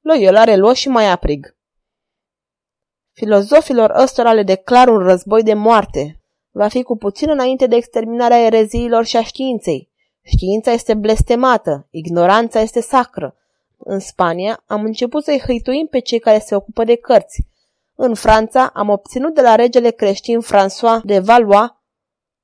Loyola 0.00 0.44
reluă 0.44 0.72
și 0.72 0.88
mai 0.88 1.10
aprig. 1.10 1.56
Filozofilor 3.12 3.90
ăstora 3.90 4.32
le 4.32 4.42
declar 4.42 4.88
un 4.88 4.98
război 4.98 5.42
de 5.42 5.54
moarte. 5.54 6.22
Va 6.50 6.68
fi 6.68 6.82
cu 6.82 6.96
puțin 6.96 7.30
înainte 7.30 7.66
de 7.66 7.76
exterminarea 7.76 8.44
ereziilor 8.44 9.04
și 9.04 9.16
a 9.16 9.22
științei. 9.22 9.89
Știința 10.22 10.70
este 10.70 10.94
blestemată, 10.94 11.86
ignoranța 11.90 12.60
este 12.60 12.80
sacră. 12.80 13.34
În 13.76 13.98
Spania 13.98 14.62
am 14.66 14.84
început 14.84 15.24
să-i 15.24 15.42
hăituim 15.46 15.86
pe 15.86 15.98
cei 15.98 16.18
care 16.18 16.38
se 16.38 16.54
ocupă 16.54 16.84
de 16.84 16.96
cărți. 16.96 17.46
În 17.94 18.14
Franța 18.14 18.66
am 18.66 18.88
obținut 18.88 19.34
de 19.34 19.40
la 19.40 19.54
regele 19.54 19.90
creștin 19.90 20.40
François 20.40 21.02
de 21.04 21.18
Valois 21.18 21.68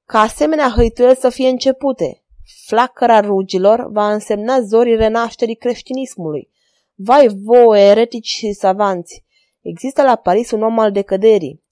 ca 0.04 0.20
asemenea 0.20 0.72
hăituieli 0.76 1.16
să 1.16 1.28
fie 1.28 1.48
începute. 1.48 2.24
Flacăra 2.66 3.20
rugilor 3.20 3.88
va 3.90 4.12
însemna 4.12 4.60
zorii 4.60 4.96
renașterii 4.96 5.56
creștinismului. 5.56 6.50
Vai 6.94 7.28
vouă, 7.28 7.78
eretici 7.78 8.26
și 8.26 8.52
savanți! 8.52 9.24
Există 9.60 10.02
la 10.02 10.16
Paris 10.16 10.50
un 10.50 10.62
om 10.62 10.78
al 10.78 10.92
decăderii. 10.92 11.62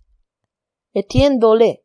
Etienne 0.91 1.37
Dole. 1.37 1.85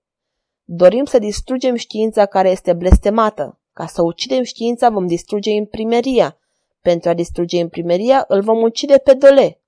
Dorim 0.64 1.06
să 1.06 1.20
distrugem 1.20 1.76
știința 1.76 2.26
care 2.26 2.50
este 2.50 2.74
blestemată. 2.74 3.59
Ca 3.80 3.86
să 3.86 4.02
ucidem 4.02 4.44
știința 4.44 4.90
vom 4.90 5.08
distruge 5.08 5.50
imprimeria. 5.50 6.38
Pentru 6.82 7.10
a 7.10 7.14
distruge 7.14 7.58
imprimeria 7.58 8.26
îl 8.28 8.42
vom 8.42 8.62
ucide 8.62 8.98
pe 8.98 9.14
Dole. 9.14 9.62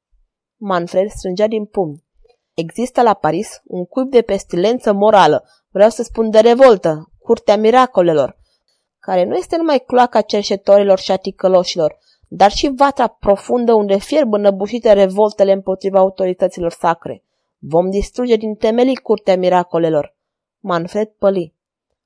Manfred 0.58 1.10
strângea 1.10 1.48
din 1.48 1.66
pumni. 1.66 2.04
Există 2.54 3.02
la 3.02 3.14
Paris 3.14 3.62
un 3.64 3.86
cuib 3.86 4.10
de 4.10 4.22
pestilență 4.22 4.94
morală, 4.94 5.44
vreau 5.70 5.90
să 5.90 6.04
spun 6.04 6.30
de 6.30 6.40
revoltă, 6.40 7.12
curtea 7.20 7.58
miracolelor, 7.58 8.38
care 9.00 9.24
nu 9.24 9.36
este 9.36 9.58
numai 9.58 9.80
cloaca 9.80 10.22
cerșetorilor 10.22 11.00
și 11.00 11.12
a 11.12 11.16
ticăloșilor, 11.16 11.98
dar 12.28 12.52
și 12.52 12.72
vatra 12.76 13.08
profundă 13.08 13.74
unde 13.74 13.98
fierb 13.98 14.34
înăbușite 14.34 14.94
revoltele 14.94 15.52
împotriva 15.52 16.00
autorităților 16.00 16.72
sacre. 16.72 17.24
Vom 17.58 17.90
distruge 17.90 18.36
din 18.36 18.56
temelii 18.56 18.96
curtea 18.96 19.38
miracolelor. 19.38 20.16
Manfred 20.60 21.08
păli. 21.08 21.60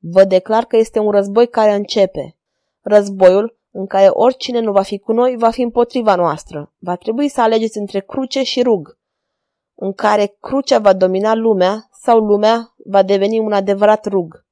Vă 0.07 0.23
declar 0.23 0.65
că 0.65 0.77
este 0.77 0.99
un 0.99 1.11
război 1.11 1.47
care 1.47 1.73
începe. 1.73 2.37
Războiul, 2.81 3.59
în 3.71 3.85
care 3.85 4.07
oricine 4.07 4.59
nu 4.59 4.71
va 4.71 4.81
fi 4.81 4.99
cu 4.99 5.11
noi, 5.11 5.35
va 5.37 5.49
fi 5.49 5.61
împotriva 5.61 6.15
noastră. 6.15 6.73
Va 6.77 6.95
trebui 6.95 7.27
să 7.27 7.41
alegeți 7.41 7.77
între 7.77 7.99
cruce 7.99 8.43
și 8.43 8.61
rug. 8.61 8.97
În 9.75 9.93
care 9.93 10.37
crucea 10.39 10.79
va 10.79 10.93
domina 10.93 11.33
lumea 11.33 11.87
sau 11.91 12.19
lumea 12.19 12.73
va 12.85 13.03
deveni 13.03 13.39
un 13.39 13.51
adevărat 13.51 14.05
rug. 14.05 14.45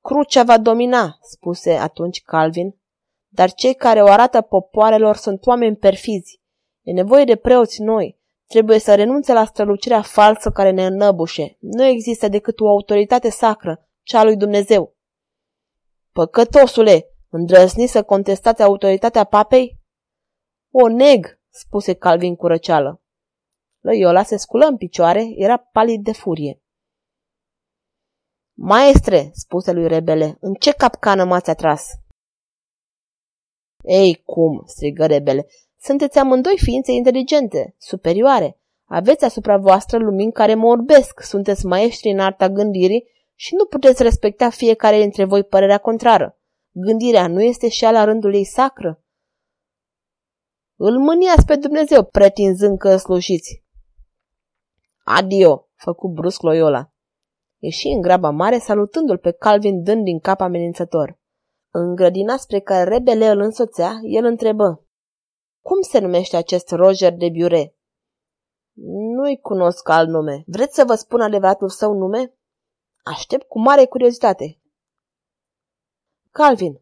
Crucea 0.00 0.42
va 0.42 0.58
domina, 0.58 1.18
spuse 1.20 1.72
atunci 1.72 2.22
Calvin, 2.22 2.76
dar 3.28 3.52
cei 3.52 3.74
care 3.74 4.02
o 4.02 4.06
arată 4.06 4.40
popoarelor 4.40 5.16
sunt 5.16 5.46
oameni 5.46 5.76
perfizi. 5.76 6.40
E 6.82 6.92
nevoie 6.92 7.24
de 7.24 7.36
preoți 7.36 7.82
noi. 7.82 8.15
Trebuie 8.46 8.78
să 8.78 8.94
renunțe 8.94 9.32
la 9.32 9.44
strălucirea 9.44 10.02
falsă 10.02 10.50
care 10.50 10.70
ne 10.70 10.86
înnăbușe. 10.86 11.56
Nu 11.60 11.84
există 11.84 12.28
decât 12.28 12.60
o 12.60 12.68
autoritate 12.68 13.30
sacră, 13.30 13.88
cea 14.02 14.24
lui 14.24 14.36
Dumnezeu. 14.36 14.96
Păcătosule, 16.12 17.10
îndrăzni 17.28 17.86
să 17.86 18.02
contestați 18.02 18.62
autoritatea 18.62 19.24
papei? 19.24 19.80
O 20.70 20.88
neg, 20.88 21.40
spuse 21.48 21.94
Calvin 21.94 22.36
cu 22.36 22.46
răceală. 22.46 23.00
Loyola 23.80 24.22
se 24.22 24.36
sculă 24.36 24.66
în 24.66 24.76
picioare, 24.76 25.24
era 25.36 25.56
palid 25.56 26.04
de 26.04 26.12
furie. 26.12 26.60
Maestre, 28.58 29.30
spuse 29.32 29.72
lui 29.72 29.88
rebele, 29.88 30.36
în 30.40 30.54
ce 30.54 30.72
capcană 30.72 31.24
m-ați 31.24 31.50
atras? 31.50 31.86
Ei, 33.82 34.22
cum, 34.24 34.62
strigă 34.66 35.06
rebele, 35.06 35.46
sunteți 35.80 36.18
amândoi 36.18 36.58
ființe 36.58 36.92
inteligente, 36.92 37.74
superioare. 37.78 38.60
Aveți 38.84 39.24
asupra 39.24 39.56
voastră 39.56 39.98
lumini 39.98 40.32
care 40.32 40.54
mă 40.54 40.66
orbesc, 40.66 41.22
sunteți 41.22 41.66
maestri 41.66 42.10
în 42.10 42.18
arta 42.18 42.48
gândirii 42.48 43.08
și 43.34 43.54
nu 43.54 43.64
puteți 43.64 44.02
respecta 44.02 44.50
fiecare 44.50 45.00
dintre 45.00 45.24
voi 45.24 45.44
părerea 45.44 45.78
contrară. 45.78 46.38
Gândirea 46.70 47.26
nu 47.26 47.42
este 47.42 47.68
și 47.68 47.82
la 47.82 48.04
rândul 48.04 48.34
ei 48.34 48.44
sacră? 48.44 49.00
Îl 50.78 50.98
mâniați 50.98 51.46
pe 51.46 51.56
Dumnezeu, 51.56 52.04
pretinzând 52.04 52.78
că 52.78 52.96
slujiți. 52.96 53.64
Adio, 55.04 55.68
făcu 55.74 56.08
brusc 56.08 56.42
Loyola. 56.42 56.90
Ieși 57.58 57.88
în 57.88 58.00
graba 58.00 58.30
mare, 58.30 58.58
salutându-l 58.58 59.18
pe 59.18 59.30
Calvin 59.30 59.82
dând 59.82 60.04
din 60.04 60.18
cap 60.18 60.40
amenințător. 60.40 61.18
În 61.70 61.94
grădina 61.94 62.36
spre 62.36 62.60
care 62.60 62.88
rebele 62.88 63.28
îl 63.28 63.40
însoțea, 63.40 63.98
el 64.02 64.24
întrebă. 64.24 64.85
Cum 65.66 65.80
se 65.80 65.98
numește 65.98 66.36
acest 66.36 66.70
Roger 66.70 67.12
de 67.12 67.28
Biure? 67.28 67.76
Nu-i 69.16 69.40
cunosc 69.40 69.88
alt 69.88 70.08
nume. 70.08 70.44
Vreți 70.46 70.74
să 70.74 70.84
vă 70.84 70.94
spun 70.94 71.20
adevăratul 71.20 71.68
său 71.68 71.92
nume? 71.92 72.34
Aștept 73.02 73.48
cu 73.48 73.58
mare 73.58 73.86
curiozitate. 73.86 74.60
Calvin. 76.30 76.80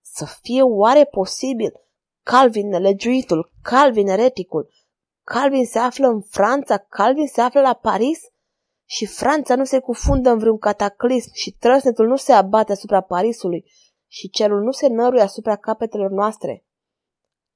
Să 0.00 0.24
fie 0.40 0.62
oare 0.62 1.04
posibil? 1.04 1.72
Calvin 2.22 2.68
nelegiuitul, 2.68 3.52
Calvin 3.62 4.08
ereticul. 4.08 4.72
Calvin 5.24 5.66
se 5.66 5.78
află 5.78 6.06
în 6.06 6.20
Franța, 6.20 6.78
Calvin 6.78 7.26
se 7.26 7.40
află 7.40 7.60
la 7.60 7.74
Paris? 7.74 8.20
și 8.84 9.06
Franța 9.06 9.56
nu 9.56 9.64
se 9.64 9.78
cufundă 9.78 10.30
în 10.30 10.38
vreun 10.38 10.58
cataclism 10.58 11.30
și 11.32 11.50
trăsnetul 11.50 12.06
nu 12.06 12.16
se 12.16 12.32
abate 12.32 12.72
asupra 12.72 13.00
Parisului 13.00 13.64
și 14.06 14.30
cerul 14.30 14.62
nu 14.62 14.70
se 14.70 14.88
năruie 14.88 15.22
asupra 15.22 15.56
capetelor 15.56 16.10
noastre. 16.10 16.64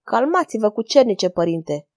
Calmați-vă 0.04 0.70
cu 0.70 0.82
cernice, 0.82 1.28
părinte. 1.28 1.88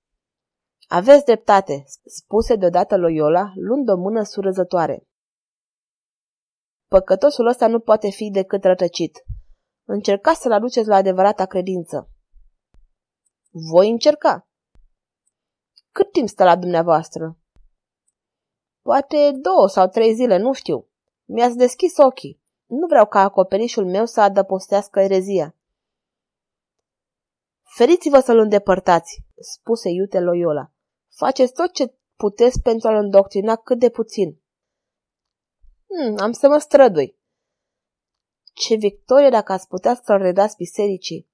Aveți 0.88 1.26
dreptate, 1.26 1.84
spuse 2.06 2.56
deodată 2.56 2.98
Loyola, 2.98 3.52
luând 3.56 3.90
o 3.90 3.96
mână 3.96 4.24
surăzătoare. 4.24 5.08
Păcătosul 6.88 7.48
ăsta 7.48 7.68
nu 7.68 7.80
poate 7.80 8.10
fi 8.10 8.30
decât 8.30 8.64
rătăcit. 8.64 9.24
Încercați 9.86 10.42
să-l 10.42 10.52
aduceți 10.52 10.88
la 10.88 10.96
adevărata 10.96 11.46
credință. 11.46 12.10
Voi 13.72 13.90
încerca. 13.90 14.48
Cât 15.92 16.12
timp 16.12 16.28
stă 16.28 16.44
la 16.44 16.56
dumneavoastră? 16.56 17.38
Poate 18.82 19.32
două 19.32 19.68
sau 19.68 19.88
trei 19.88 20.14
zile, 20.14 20.38
nu 20.38 20.54
știu. 20.54 20.88
Mi-ați 21.26 21.58
deschis 21.58 21.98
ochii. 21.98 22.42
Nu 22.66 22.88
vreau 22.88 23.06
ca 23.06 23.20
acoperișul 23.20 23.86
meu 23.86 24.06
să 24.06 24.22
adăpostească 24.22 25.00
erezia. 25.00 25.56
Feriți-vă 27.76 28.20
să-l 28.20 28.38
îndepărtați, 28.38 29.24
spuse 29.40 29.90
iute 29.90 30.20
Loyola. 30.20 30.72
Faceți 31.16 31.54
tot 31.54 31.74
ce 31.74 31.94
puteți 32.16 32.62
pentru 32.62 32.88
a-l 32.88 32.96
îndoctrina 32.96 33.56
cât 33.56 33.80
de 33.80 33.90
puțin. 33.90 34.42
Hmm, 35.88 36.16
am 36.20 36.32
să 36.32 36.48
mă 36.48 36.58
strădui. 36.58 37.18
Ce 38.54 38.76
victorie 38.76 39.30
dacă 39.30 39.52
ați 39.52 39.68
putea 39.68 40.02
să-l 40.04 40.18
redați 40.18 40.56
bisericii. 40.56 41.30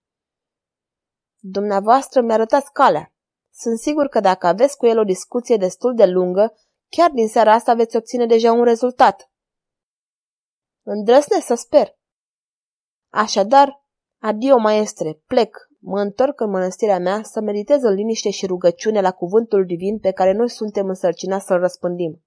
Dumneavoastră 1.40 2.22
mi-arătați 2.22 2.72
calea. 2.72 3.14
Sunt 3.52 3.80
sigur 3.80 4.08
că 4.08 4.20
dacă 4.20 4.48
aveți 4.48 4.78
cu 4.78 4.86
el 4.86 5.00
o 5.00 5.04
discuție 5.04 5.58
destul 5.58 5.96
de 5.96 6.06
lungă, 6.06 6.54
Chiar 6.96 7.12
din 7.12 7.28
seara 7.28 7.54
asta 7.54 7.74
veți 7.74 7.96
obține 7.96 8.26
deja 8.26 8.52
un 8.52 8.64
rezultat. 8.64 9.32
Îndrăsne 10.84 11.40
să 11.40 11.56
sper. 11.56 11.98
Așadar, 13.10 13.86
adio, 14.22 14.58
maestre, 14.58 15.14
plec, 15.28 15.58
mă 15.86 16.00
întorc 16.00 16.40
în 16.40 16.50
mănăstirea 16.50 17.00
mea 17.00 17.24
să 17.24 17.42
meditez 17.42 17.82
în 17.82 17.94
liniște 17.94 18.30
și 18.30 18.46
rugăciune 18.46 19.02
la 19.02 19.12
cuvântul 19.12 19.66
divin 19.66 20.00
pe 20.00 20.12
care 20.12 20.32
noi 20.32 20.50
suntem 20.50 20.88
însărcinați 20.88 21.46
să-l 21.46 21.60
răspândim. 21.60 22.24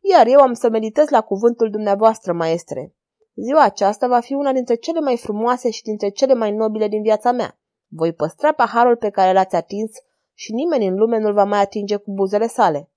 Iar 0.00 0.26
eu 0.26 0.40
am 0.40 0.52
să 0.52 0.70
meditez 0.70 1.08
la 1.08 1.20
cuvântul 1.20 1.70
dumneavoastră, 1.70 2.32
maestre. 2.32 2.94
Ziua 3.34 3.62
aceasta 3.62 4.08
va 4.08 4.20
fi 4.20 4.34
una 4.34 4.52
dintre 4.52 4.74
cele 4.74 5.00
mai 5.00 5.16
frumoase 5.16 5.70
și 5.70 5.82
dintre 5.82 6.08
cele 6.08 6.34
mai 6.34 6.52
nobile 6.52 6.88
din 6.88 7.02
viața 7.02 7.32
mea. 7.32 7.58
Voi 7.88 8.12
păstra 8.12 8.52
paharul 8.52 8.96
pe 8.96 9.10
care 9.10 9.32
l-ați 9.32 9.56
atins 9.56 9.90
și 10.34 10.52
nimeni 10.52 10.86
în 10.86 10.94
lume 10.94 11.18
nu-l 11.18 11.32
va 11.32 11.44
mai 11.44 11.60
atinge 11.60 11.96
cu 11.96 12.12
buzele 12.12 12.46
sale. 12.46 12.90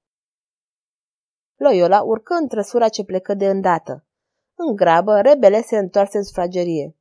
Loyola 1.56 2.02
urcă 2.02 2.34
în 2.34 2.48
trăsura 2.48 2.90
ce 2.90 3.04
plecă 3.04 3.34
de 3.34 3.50
îndată. 3.50 4.06
În 4.56 4.76
grabă, 4.76 5.22
rebele 5.22 5.62
se 5.62 5.78
întoarse 5.78 6.18
în 6.18 6.24
sufragerie. 6.24 6.96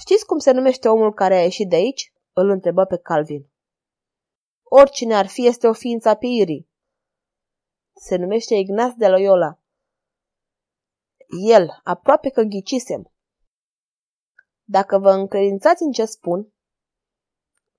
Știți 0.00 0.26
cum 0.26 0.38
se 0.38 0.50
numește 0.50 0.88
omul 0.88 1.14
care 1.14 1.34
a 1.34 1.42
ieșit 1.42 1.68
de 1.68 1.74
aici?" 1.74 2.12
îl 2.32 2.48
întrebă 2.48 2.84
pe 2.84 2.98
Calvin. 2.98 3.50
oricine 4.62 5.14
ar 5.14 5.26
fi 5.26 5.46
este 5.46 5.66
o 5.66 5.72
ființă 5.72 6.08
a 6.08 6.14
piirii. 6.14 6.68
Se 7.92 8.16
numește 8.16 8.54
Ignaz 8.54 8.94
de 8.94 9.08
Loyola. 9.08 9.58
El, 11.48 11.80
aproape 11.82 12.28
că 12.28 12.42
ghicisem. 12.42 13.12
Dacă 14.64 14.98
vă 14.98 15.10
încredințați 15.10 15.82
în 15.82 15.90
ce 15.90 16.04
spun, 16.04 16.52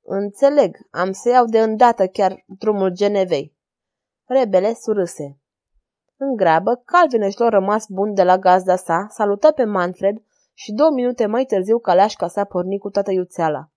înțeleg, 0.02 0.78
am 0.92 1.12
să 1.12 1.30
iau 1.30 1.46
de 1.46 1.62
îndată 1.62 2.08
chiar 2.08 2.44
drumul 2.48 2.92
Genevei. 2.94 3.56
Rebele 4.24 4.74
surâse. 4.74 5.40
În 6.18 6.36
grabă, 6.36 6.76
Calvin 6.76 7.22
își 7.22 7.38
rămas 7.38 7.86
bun 7.88 8.14
de 8.14 8.24
la 8.24 8.38
gazda 8.38 8.76
sa, 8.76 9.08
salută 9.10 9.52
pe 9.52 9.64
Manfred 9.64 10.24
și 10.54 10.72
două 10.72 10.92
minute 10.92 11.26
mai 11.26 11.46
târziu 11.46 11.80
caleașca 11.80 12.28
s-a 12.28 12.44
pornit 12.44 12.80
cu 12.80 12.90
toată 12.90 13.12
iuțeala. 13.12 13.72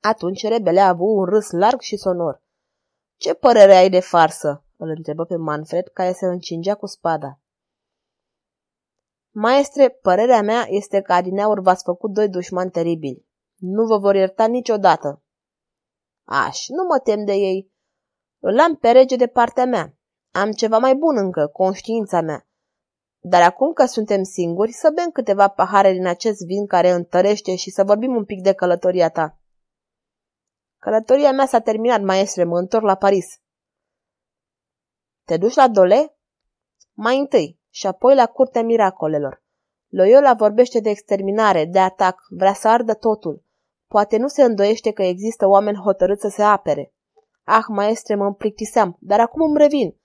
Atunci 0.00 0.46
rebele 0.46 0.80
a 0.80 0.88
avut 0.88 1.16
un 1.16 1.24
râs 1.24 1.50
larg 1.50 1.80
și 1.80 1.96
sonor. 1.96 2.42
Ce 3.16 3.34
părere 3.34 3.74
ai 3.74 3.90
de 3.90 4.00
farsă?" 4.00 4.60
îl 4.76 4.88
întrebă 4.88 5.24
pe 5.24 5.36
Manfred, 5.36 5.88
care 5.88 6.12
se 6.12 6.26
încingea 6.26 6.74
cu 6.74 6.86
spada. 6.86 7.40
Maestre, 9.30 9.88
părerea 9.88 10.42
mea 10.42 10.66
este 10.68 11.00
că 11.00 11.12
adineauri 11.12 11.62
v-ați 11.62 11.84
făcut 11.84 12.12
doi 12.12 12.28
dușmani 12.28 12.70
teribili. 12.70 13.26
Nu 13.56 13.86
vă 13.86 13.98
vor 13.98 14.14
ierta 14.14 14.46
niciodată. 14.46 15.22
Aș, 16.24 16.68
nu 16.68 16.84
mă 16.84 16.98
tem 16.98 17.24
de 17.24 17.32
ei. 17.32 17.72
Îl 18.38 18.60
am 18.60 18.76
pe 18.76 18.90
rege 18.90 19.16
de 19.16 19.26
partea 19.26 19.64
mea. 19.64 19.98
Am 20.30 20.50
ceva 20.52 20.78
mai 20.78 20.94
bun 20.94 21.16
încă, 21.16 21.46
conștiința 21.46 22.20
mea. 22.20 22.45
Dar 23.28 23.42
acum 23.42 23.72
că 23.72 23.84
suntem 23.84 24.22
singuri, 24.22 24.72
să 24.72 24.90
bem 24.94 25.10
câteva 25.10 25.48
pahare 25.48 25.92
din 25.92 26.06
acest 26.06 26.44
vin 26.44 26.66
care 26.66 26.90
întărește 26.90 27.54
și 27.54 27.70
să 27.70 27.84
vorbim 27.84 28.14
un 28.14 28.24
pic 28.24 28.42
de 28.42 28.52
călătoria 28.52 29.08
ta. 29.08 29.38
Călătoria 30.78 31.32
mea 31.32 31.46
s-a 31.46 31.60
terminat, 31.60 32.02
maestre, 32.02 32.44
mă 32.44 32.58
întorc 32.58 32.84
la 32.84 32.94
Paris. 32.94 33.26
Te 35.24 35.36
duci 35.36 35.54
la 35.54 35.68
Dole? 35.68 36.16
Mai 36.92 37.18
întâi 37.18 37.58
și 37.70 37.86
apoi 37.86 38.14
la 38.14 38.26
curtea 38.26 38.62
miracolelor. 38.62 39.42
Loyola 39.88 40.34
vorbește 40.34 40.80
de 40.80 40.90
exterminare, 40.90 41.64
de 41.64 41.78
atac, 41.78 42.18
vrea 42.28 42.54
să 42.54 42.68
ardă 42.68 42.94
totul. 42.94 43.42
Poate 43.86 44.16
nu 44.16 44.28
se 44.28 44.42
îndoiește 44.42 44.92
că 44.92 45.02
există 45.02 45.46
oameni 45.46 45.82
hotărâți 45.84 46.20
să 46.20 46.28
se 46.28 46.42
apere. 46.42 46.92
Ah, 47.44 47.64
maestre, 47.68 48.14
mă 48.14 48.24
împlictiseam, 48.24 48.96
dar 49.00 49.20
acum 49.20 49.40
îmi 49.48 49.58
revin. 49.58 49.96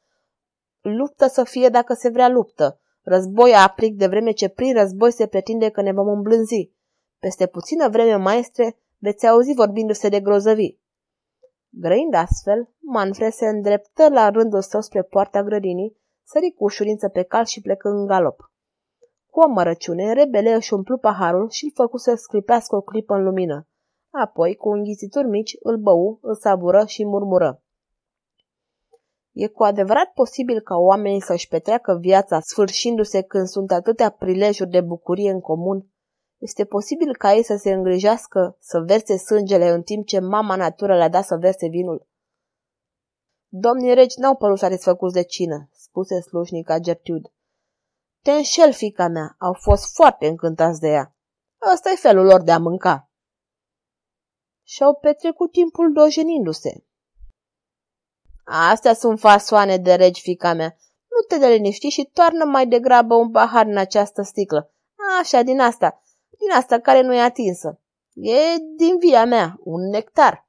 Luptă 0.81 1.27
să 1.27 1.43
fie 1.43 1.69
dacă 1.69 1.93
se 1.93 2.09
vrea 2.09 2.27
luptă. 2.27 2.80
Război 3.03 3.53
aplic 3.53 3.95
de 3.95 4.07
vreme 4.07 4.31
ce 4.31 4.49
prin 4.49 4.73
război 4.73 5.11
se 5.11 5.27
pretinde 5.27 5.69
că 5.69 5.81
ne 5.81 5.91
vom 5.91 6.07
îmblânzi. 6.07 6.71
Peste 7.19 7.47
puțină 7.47 7.89
vreme, 7.89 8.15
maestre, 8.15 8.77
veți 8.97 9.27
auzi 9.27 9.53
vorbindu-se 9.53 10.09
de 10.09 10.19
grozăvi. 10.19 10.77
Grăind 11.69 12.13
astfel, 12.13 12.69
Manfred 12.79 13.31
se 13.31 13.47
îndreptă 13.47 14.09
la 14.09 14.29
rândul 14.29 14.61
său 14.61 14.81
spre 14.81 15.01
poarta 15.01 15.43
grădinii, 15.43 15.97
sări 16.23 16.53
cu 16.57 16.63
ușurință 16.63 17.07
pe 17.07 17.23
cal 17.23 17.45
și 17.45 17.61
plecă 17.61 17.89
în 17.89 18.05
galop. 18.05 18.51
Cu 19.29 19.39
o 19.39 19.47
mărăciune, 19.47 20.13
rebele 20.13 20.53
își 20.53 20.73
umplu 20.73 20.97
paharul 20.97 21.49
și 21.49 21.65
îl 21.65 21.71
făcu 21.73 21.97
să 21.97 22.15
sclipească 22.15 22.75
o 22.75 22.81
clipă 22.81 23.13
în 23.13 23.23
lumină. 23.23 23.67
Apoi, 24.09 24.55
cu 24.55 24.69
înghițituri 24.69 25.27
mici, 25.27 25.57
îl 25.59 25.77
bău, 25.77 26.19
îl 26.21 26.35
sabură 26.35 26.85
și 26.85 27.05
murmură. 27.05 27.63
E 29.31 29.47
cu 29.47 29.63
adevărat 29.63 30.13
posibil 30.13 30.59
ca 30.59 30.75
oamenii 30.75 31.21
să-și 31.21 31.47
petreacă 31.47 31.97
viața 31.99 32.39
sfârșindu-se 32.39 33.21
când 33.21 33.47
sunt 33.47 33.71
atâtea 33.71 34.09
prilejuri 34.09 34.69
de 34.69 34.81
bucurie 34.81 35.31
în 35.31 35.39
comun? 35.39 35.91
Este 36.37 36.65
posibil 36.65 37.15
ca 37.15 37.33
ei 37.33 37.43
să 37.43 37.55
se 37.55 37.71
îngrijească, 37.71 38.57
să 38.59 38.79
verse 38.79 39.17
sângele 39.17 39.69
în 39.69 39.81
timp 39.81 40.05
ce 40.05 40.19
mama 40.19 40.55
natură 40.55 40.97
le-a 40.97 41.09
dat 41.09 41.25
să 41.25 41.35
verse 41.35 41.67
vinul? 41.67 42.07
Domnii 43.47 43.93
regi 43.93 44.19
n-au 44.19 44.35
părut 44.35 44.57
satisfăcuți 44.57 45.13
de 45.13 45.23
cină, 45.23 45.69
spuse 45.71 46.19
slujnica 46.19 46.79
Gertrude. 46.79 47.33
Te 48.21 48.31
înșel, 48.31 48.73
fica 48.73 49.07
mea, 49.07 49.35
au 49.39 49.53
fost 49.53 49.93
foarte 49.93 50.27
încântați 50.27 50.79
de 50.79 50.87
ea. 50.87 51.15
ăsta 51.73 51.89
e 51.89 51.95
felul 51.95 52.25
lor 52.25 52.41
de 52.41 52.51
a 52.51 52.59
mânca. 52.59 53.09
Și-au 54.63 54.95
petrecut 54.95 55.51
timpul 55.51 55.93
dojenindu-se. 55.93 56.85
Astea 58.53 58.93
sunt 58.93 59.19
fasoane 59.19 59.77
de 59.77 59.93
regi, 59.93 60.21
fica 60.21 60.53
mea. 60.53 60.77
Nu 61.09 61.25
te 61.27 61.37
deliniști 61.37 61.87
și 61.87 62.09
toarnă 62.13 62.45
mai 62.45 62.67
degrabă 62.67 63.15
un 63.15 63.31
pahar 63.31 63.65
în 63.65 63.77
această 63.77 64.21
sticlă. 64.21 64.71
Așa, 65.19 65.41
din 65.41 65.59
asta, 65.59 66.01
din 66.29 66.51
asta 66.57 66.79
care 66.79 67.01
nu 67.01 67.13
e 67.13 67.21
atinsă. 67.21 67.79
E 68.13 68.57
din 68.77 68.97
via 68.99 69.25
mea, 69.25 69.59
un 69.63 69.89
nectar. 69.89 70.47